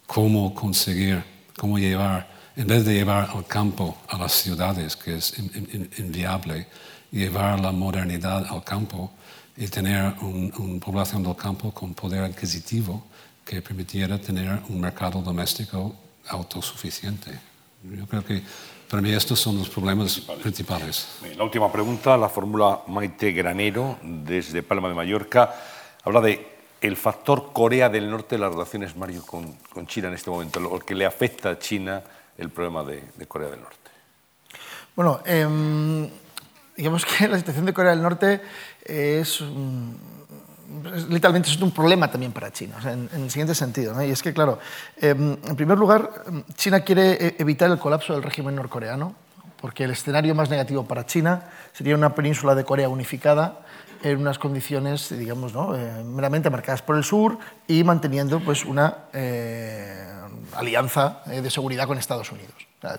[0.06, 1.24] cómo conseguir,
[1.58, 5.34] cómo llevar, en vez de llevar al campo a las ciudades, que es
[5.98, 6.68] inviable,
[7.12, 9.12] llevar la modernidad al campo,
[9.58, 13.06] y tener una población del campo con poder adquisitivo
[13.46, 15.96] que permitiera tener un mercado doméstico
[16.28, 17.32] autosuficiente.
[17.84, 18.42] Yo creo que
[18.96, 21.18] para mí estos son los problemas principales.
[21.36, 25.54] La última pregunta la fórmula Maite Granero desde Palma de Mallorca.
[26.06, 26.48] Habla de
[26.80, 30.62] el factor Corea del Norte de las relaciones, Mario, con, con China en este momento,
[30.62, 32.04] lo que le afecta a China
[32.38, 33.92] el problema de, de Corea del Norte.
[34.96, 36.10] Bueno, eh,
[36.78, 38.40] digamos que la situación de Corea del Norte
[38.82, 39.44] es,
[41.10, 44.02] literalmente es un problema también para China, en, el siguiente sentido.
[44.04, 44.60] Y es que, claro,
[44.98, 46.24] em, en primer lugar,
[46.56, 49.16] China quiere e, evitar el colapso del régimen norcoreano,
[49.62, 53.62] porque el escenario más negativo para China sería una península de Corea unificada
[54.04, 55.76] en unas condiciones, digamos, ¿no?
[55.76, 60.08] Eh, meramente marcadas por el sur y manteniendo pues, una eh,
[60.54, 62.54] alianza eh, de seguridad con Estados Unidos.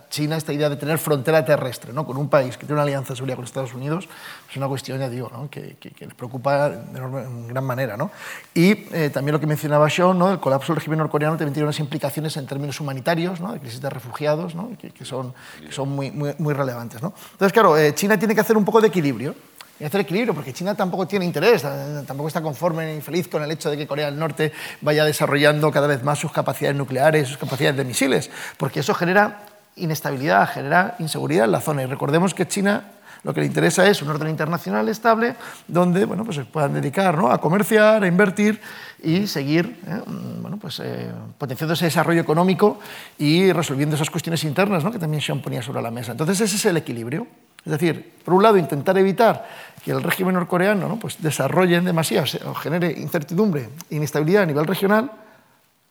[0.08, 2.06] China, esta idea de tener frontera terrestre ¿no?
[2.06, 4.08] con un país que tiene una alianza de seguridad con Estados Unidos,
[4.50, 5.48] es una cuestión, ya digo, ¿no?
[5.50, 7.96] que, que, les preocupa de en gran manera.
[7.96, 8.10] ¿no?
[8.54, 10.32] Y eh, también lo que mencionaba Sean, ¿no?
[10.32, 13.90] el colapso del régimen norcoreano también tiene unas implicaciones en términos humanitarios, de crisis de
[13.90, 15.34] refugiados, que, que, son,
[15.64, 17.00] que son muy, muy, muy relevantes.
[17.02, 19.34] Entonces, claro, eh, China tiene que hacer un poco de equilibrio
[19.78, 23.42] y hacer equilibrio, porque China tampoco tiene interés, eh, tampoco está conforme ni feliz con
[23.42, 27.28] el hecho de que Corea del Norte vaya desarrollando cada vez más sus capacidades nucleares,
[27.28, 31.82] sus capacidades de misiles, porque eso genera inestabilidad, genera inseguridad en la zona.
[31.82, 32.92] Y recordemos que China
[33.26, 35.34] lo que le interesa es un orden internacional estable
[35.66, 37.28] donde bueno, pues se puedan dedicar ¿no?
[37.28, 38.60] a comerciar, a invertir
[39.02, 40.00] y seguir ¿eh?
[40.40, 42.78] bueno, pues, eh, potenciando ese desarrollo económico
[43.18, 44.92] y resolviendo esas cuestiones internas ¿no?
[44.92, 46.12] que también Sean ponía sobre la mesa.
[46.12, 47.26] Entonces ese es el equilibrio.
[47.64, 49.44] Es decir, por un lado, intentar evitar
[49.84, 50.96] que el régimen norcoreano ¿no?
[50.96, 55.10] pues desarrolle demasiado o genere incertidumbre e inestabilidad a nivel regional,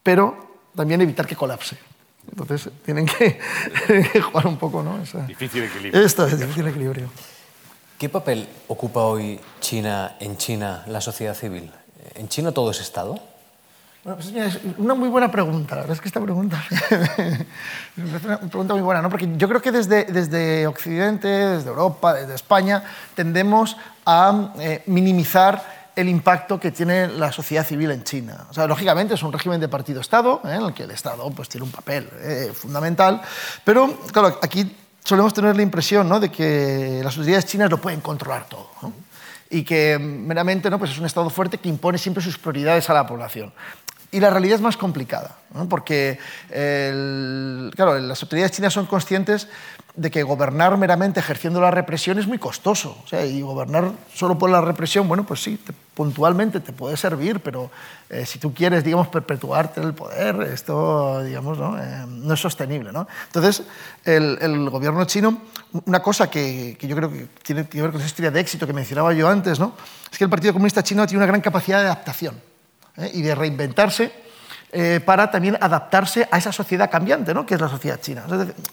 [0.01, 0.37] pero
[0.73, 1.77] también evitar que colapse.
[2.29, 3.39] Entonces tienen que,
[4.21, 4.97] jugar un poco, ¿no?
[5.27, 6.05] difícil equilibrio.
[6.05, 7.09] Esto es difícil equilibrio.
[7.97, 11.71] ¿Qué papel ocupa hoy China en China, la sociedad civil?
[12.15, 13.19] ¿En China todo es Estado?
[14.03, 15.73] Bueno, pues es una muy buena pregunta.
[15.73, 19.09] La verdad es que esta pregunta es una pregunta muy buena, ¿no?
[19.09, 22.83] Porque yo creo que desde, desde Occidente, desde Europa, desde España,
[23.15, 28.47] tendemos a eh, minimizar el impacto que tiene la sociedad civil en China.
[28.49, 30.55] O sea, lógicamente es un régimen de partido-Estado, ¿eh?
[30.55, 33.21] en el que el Estado pues, tiene un papel eh, fundamental,
[33.63, 36.19] pero claro, aquí solemos tener la impresión ¿no?
[36.19, 38.69] de que las sociedades chinas lo pueden controlar todo.
[39.49, 40.79] Y que meramente ¿no?
[40.79, 43.53] pues es un Estado fuerte que impone siempre sus prioridades a la población.
[44.11, 45.35] Y la realidad es más complicada,
[45.69, 49.47] porque claro, las autoridades chinas son conscientes
[49.95, 52.97] de que gobernar meramente ejerciendo la represión es muy costoso.
[53.03, 55.59] O sea, y gobernar solo por la represión, bueno, pues sí,
[55.93, 57.71] puntualmente te puede servir, pero
[58.09, 62.91] eh, si tú quieres, digamos, perpetuarte el poder, esto, digamos, no, eh, no es sostenible.
[62.91, 63.07] ¿no?
[63.27, 63.63] Entonces,
[64.03, 65.41] el, el, gobierno chino,
[65.85, 68.67] una cosa que, que, yo creo que tiene que ver con esa historia de éxito
[68.67, 69.73] que mencionaba yo antes, ¿no?
[70.11, 72.35] es que el Partido Comunista Chino tiene una gran capacidad de adaptación
[72.97, 73.11] ¿eh?
[73.13, 74.11] y de reinventarse
[74.71, 77.45] eh, para también adaptarse a esa sociedad cambiante, ¿no?
[77.45, 78.25] que es la sociedad china.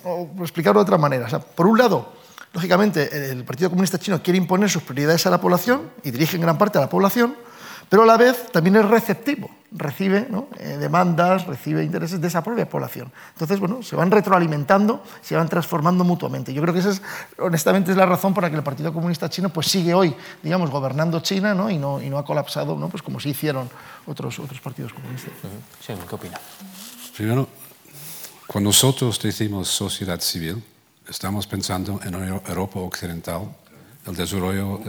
[0.04, 2.12] o, explicarlo de otra manera, por un lado,
[2.52, 6.42] lógicamente, el Partido Comunista Chino quiere imponer sus prioridades a la población y dirige en
[6.42, 7.36] gran parte a la población,
[7.92, 10.26] pero a la vez también es receptivo, recibe
[10.60, 13.12] eh, demandas, recibe intereses de esa propia población.
[13.34, 16.54] Entonces, bueno, se van retroalimentando, se van transformando mutuamente.
[16.54, 17.02] Yo creo que esa es,
[17.36, 20.70] honestamente, es la razón por la que el Partido Comunista Chino pues, sigue hoy, digamos,
[20.70, 21.68] gobernando China ¿no?
[21.68, 22.88] Y, no, y no ha colapsado, ¿no?
[22.88, 23.68] Pues como sí hicieron
[24.06, 25.34] otros, otros partidos comunistas.
[25.86, 26.40] Sí, ¿qué opina?
[27.14, 27.46] Primero,
[28.46, 30.64] cuando nosotros decimos sociedad civil,
[31.06, 33.50] estamos pensando en Europa Occidental,
[34.06, 34.80] el desarrollo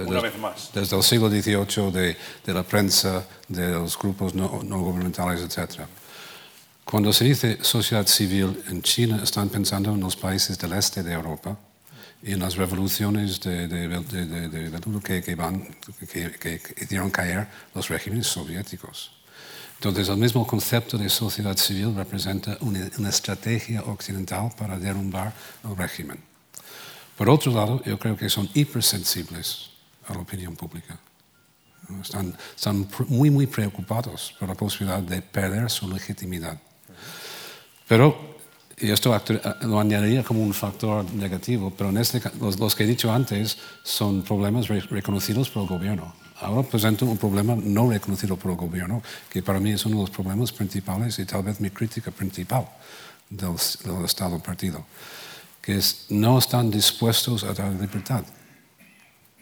[0.74, 5.82] desde el siglo XVIII de, de, la prensa, de los grupos no, no, gubernamentales, etc.
[6.84, 11.14] Cuando se dice sociedad civil en China, están pensando en los países del este de
[11.14, 11.58] Europa
[12.24, 15.64] y en las revoluciones de, de, de que, que, van,
[16.10, 19.12] que, que, hicieron caer los regímenes soviéticos.
[19.76, 25.34] Entonces, el mismo concepto de sociedad civil representa una, una estrategia occidental para derrumbar
[25.66, 26.33] el régimen.
[27.18, 29.70] Por otro lado, yo creo que son hipersensibles
[30.08, 30.98] a la opinión pública.
[32.02, 36.58] Están, están muy, muy preocupados por la posibilidad de perder su legitimidad.
[37.88, 38.38] Pero,
[38.78, 39.16] y esto
[39.62, 43.58] lo añadiría como un factor negativo, pero en este, los, los que he dicho antes
[43.84, 46.16] son problemas reconocidos por el gobierno.
[46.40, 50.02] ahora presento un problema no reconocido por el gobierno, que para mí es uno de
[50.04, 52.68] los problemas principales y tal vez mi crítica principal
[53.30, 53.56] del,
[54.06, 54.86] Estado partido,
[55.64, 58.26] que no están dispuestos a dar libertad.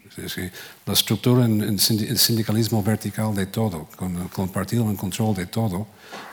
[0.07, 0.51] Es decir,
[0.85, 5.87] la estructura en, el sindicalismo vertical de todo, con, el partido en control de todo,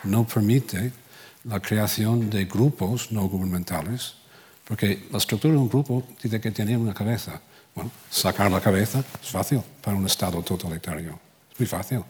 [0.05, 0.93] no permite
[1.45, 4.17] la creación de grupos no gubernamentales,
[4.67, 7.41] porque la estructura de un grupo tiene que tener una cabeza.
[7.75, 11.19] Bueno, sacar la cabeza es fácil para un Estado totalitario,
[11.53, 12.03] es muy fácil.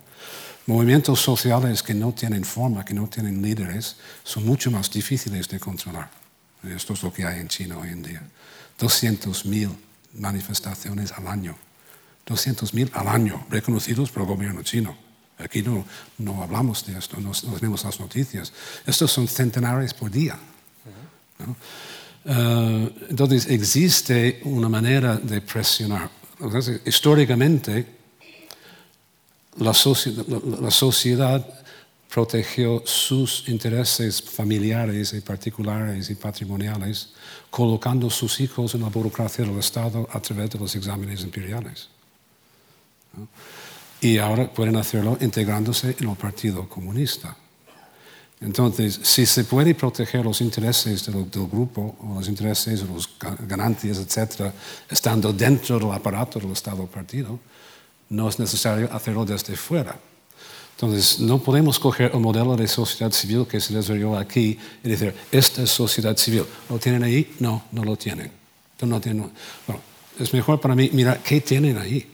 [0.66, 5.60] Movimientos sociales que no tienen forma, que no tienen líderes, son mucho más difíciles de
[5.60, 6.17] controlar.
[6.64, 8.22] Esto es lo que hay en China hoy en día.
[8.78, 9.74] 200.000
[10.14, 11.56] manifestaciones al año.
[12.26, 14.96] 200.000 al año reconocidos por el gobierno chino.
[15.38, 15.84] Aquí no,
[16.18, 18.52] no hablamos de esto, no, tenemos las noticias.
[18.84, 20.36] Estos son centenares por día.
[22.24, 26.10] Eh, entonces, existe una manera de presionar.
[26.84, 27.86] históricamente,
[29.58, 29.72] la,
[30.60, 31.46] la, sociedad
[32.08, 37.10] protegió sus intereses familiares y particulares y patrimoniales
[37.50, 41.88] colocando sus hijos en la burocracia del Estado a través de los exámenes imperiales
[44.00, 47.36] y ahora pueden hacerlo integrándose en el Partido Comunista.
[48.40, 53.98] Entonces, si se puede proteger los intereses del, grupo, o los intereses de los ganantes,
[53.98, 54.54] etcétera,
[54.88, 57.40] estando dentro del aparato del Estado-Partido,
[58.10, 59.98] no es necesario hacerlo desde fuera.
[60.78, 65.12] Entonces, no podemos coger el modelo de sociedad civil que se desarrolló aquí y decir,
[65.32, 66.44] esta es sociedad civil.
[66.70, 67.34] ¿Lo tienen ahí?
[67.40, 68.30] No, no lo tienen.
[68.82, 69.28] No tienen.
[69.66, 69.82] Bueno,
[70.20, 72.06] es mejor para mí mirar qué tienen ahí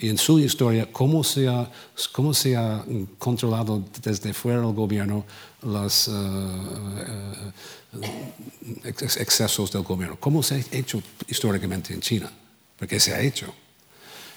[0.00, 1.68] y en su historia cómo se ha,
[2.12, 2.84] cómo se ha
[3.18, 5.24] controlado desde fuera del gobierno
[5.62, 6.12] los eh,
[8.84, 12.30] eh, excesos del gobierno, cómo se ha hecho históricamente en China,
[12.78, 13.52] porque se ha hecho.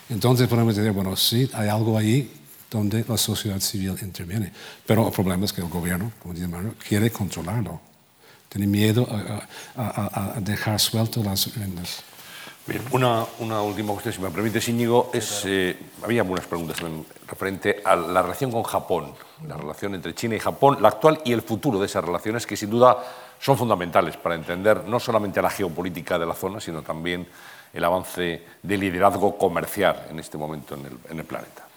[0.09, 2.40] Entonces podemos decir, bueno, sí, hay algo ahí
[2.71, 4.51] donde la sociedad civil interviene,
[4.87, 7.79] pero el problema es que el gobierno, como dice Mario, quiere controlarlo,
[8.49, 9.07] tiene miedo
[9.75, 12.03] a, a dejar suelto las riendas.
[12.91, 16.77] Una, una, última cuestión, si me permite, Íñigo, es, eh, había algunas preguntas
[17.27, 19.13] referente a la relación con Japón,
[19.47, 22.55] la relación entre China y Japón, la actual y el futuro de esas relaciones, que
[22.55, 23.03] sin duda
[23.39, 27.27] son fundamentales para entender no solamente la geopolítica de la zona, sino también
[27.73, 31.70] el avance del liderazgo comercial en este momento en el, en el planeta.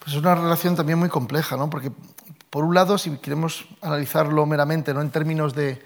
[0.00, 1.70] Pues es una relación también muy compleja, ¿no?
[1.70, 1.92] porque
[2.50, 5.02] por un lado, si queremos analizarlo meramente ¿no?
[5.02, 5.80] en términos de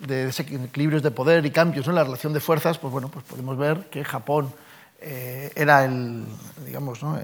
[0.00, 3.56] de desequilibrios de poder y cambios en la relación de fuerzas, pues bueno, pues podemos
[3.56, 4.52] ver que Japón
[5.00, 6.24] eh, era el,
[6.64, 7.18] digamos, ¿no?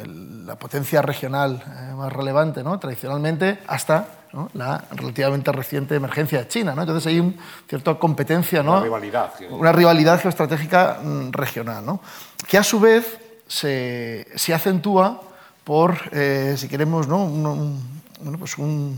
[0.45, 2.79] la potencia regional eh, más relevante ¿no?
[2.79, 4.09] tradicionalmente hasta
[4.53, 6.75] la relativamente reciente emergencia de China.
[6.75, 6.83] ¿no?
[6.83, 7.35] Entonces hay una
[7.67, 8.73] cierta competencia, ¿no?
[8.73, 12.01] una rivalidad, una rivalidad geoestratégica mm, regional, ¿no?
[12.47, 15.23] que a su vez se, se acentúa
[15.67, 17.27] por, eh, si queremos, ¿no?
[17.27, 18.97] bueno, pues un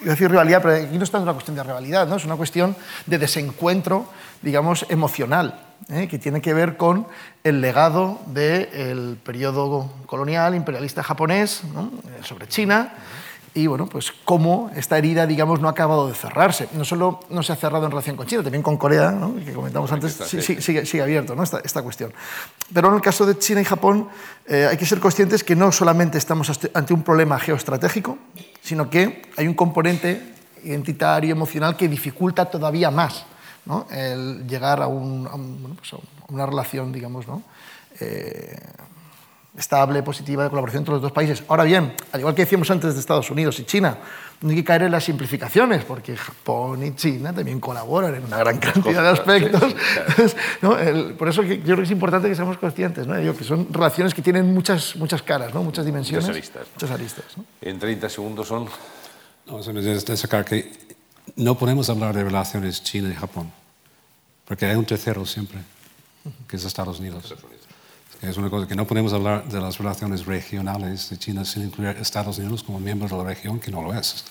[0.00, 2.16] decir rivalidad, pero aquí no es tanto una cuestión de rivalidad, ¿no?
[2.16, 2.74] es una cuestión
[3.06, 4.06] de desencuentro,
[4.42, 6.08] digamos, emocional, ¿eh?
[6.08, 7.06] que tiene que ver con
[7.44, 11.62] el legado del periodo colonial imperialista japonés
[12.24, 12.92] sobre China
[13.56, 16.68] y bueno, pues cómo esta herida, digamos, no ha acabado de cerrarse.
[16.72, 19.36] No solo no se ha cerrado en relación con China, también con Corea, ¿no?
[19.36, 21.44] que comentamos antes, sigue, sigue, abierto ¿no?
[21.44, 22.12] esta, esta, cuestión.
[22.72, 24.08] Pero en el caso de China y Japón
[24.46, 28.18] eh, hay que ser conscientes que no solamente estamos ante un problema geoestratégico,
[28.60, 30.34] sino que hay un componente
[30.64, 33.24] identitario, emocional, que dificulta todavía más
[33.66, 33.86] ¿no?
[33.92, 35.92] el llegar a, un, pues
[36.28, 37.42] una relación, digamos, ¿no?
[38.00, 38.56] Eh,
[39.56, 41.44] estable, positiva, de colaboración entre los dos países.
[41.48, 43.98] Ahora bien, al igual que decíamos antes de Estados Unidos y China,
[44.40, 48.38] no hay que caer en las simplificaciones, porque Japón y China también colaboran en una
[48.38, 49.74] gran cantidad de aspectos.
[51.18, 53.14] por eso yo creo que es importante que seamos conscientes, ¿no?
[53.34, 55.62] que son relaciones que tienen muchas, muchas caras, ¿no?
[55.62, 56.26] muchas dimensiones.
[56.26, 56.66] Muchas aristas.
[56.74, 57.24] Muchas aristas
[57.60, 58.68] En 30 segundos son...
[59.46, 60.72] No, es destacar que
[61.36, 63.52] no podemos hablar de relaciones China y Japón,
[64.44, 65.60] porque hay un tercero siempre,
[66.48, 67.34] que es Estados Unidos.
[68.28, 71.96] Es una cosa que no podemos hablar de las relaciones regionales de China sin incluir
[71.98, 74.24] Estados Unidos como miembro de la región, que no lo es.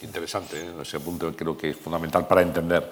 [0.00, 0.72] Interesante, ¿eh?
[0.80, 2.90] ese punto creo que es fundamental para entender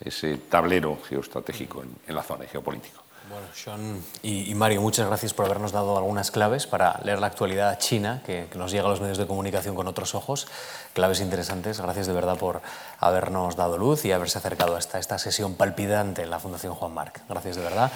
[0.00, 3.02] ese tablero geoestratégico en, la zona geopolítico.
[3.30, 7.78] Bueno, Sean y, Mario, muchas gracias por habernos dado algunas claves para leer la actualidad
[7.78, 10.48] china, que, que, nos llega a los medios de comunicación con otros ojos.
[10.92, 11.80] Claves interesantes.
[11.80, 12.62] Gracias de verdad por
[12.98, 17.20] habernos dado luz y haberse acercado hasta esta sesión palpitante en la Fundación Juan Marc.
[17.28, 17.92] Gracias de verdad.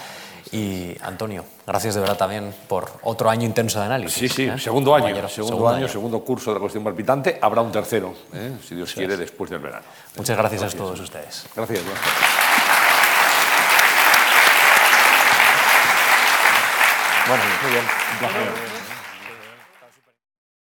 [0.51, 4.17] Y Antonio, gracias de verdad también por otro año intenso de análisis.
[4.17, 4.57] Sí, sí, ¿eh?
[4.57, 7.37] segundo año, segundo, año, segundo curso de la cuestión palpitante.
[7.41, 8.57] Habrá un tercero, ¿eh?
[8.65, 9.85] si Dios quiere, después del verano.
[10.15, 11.45] Muchas gracias, a todos ustedes.
[11.55, 11.81] Gracias.
[17.27, 18.86] Bueno, muy bien.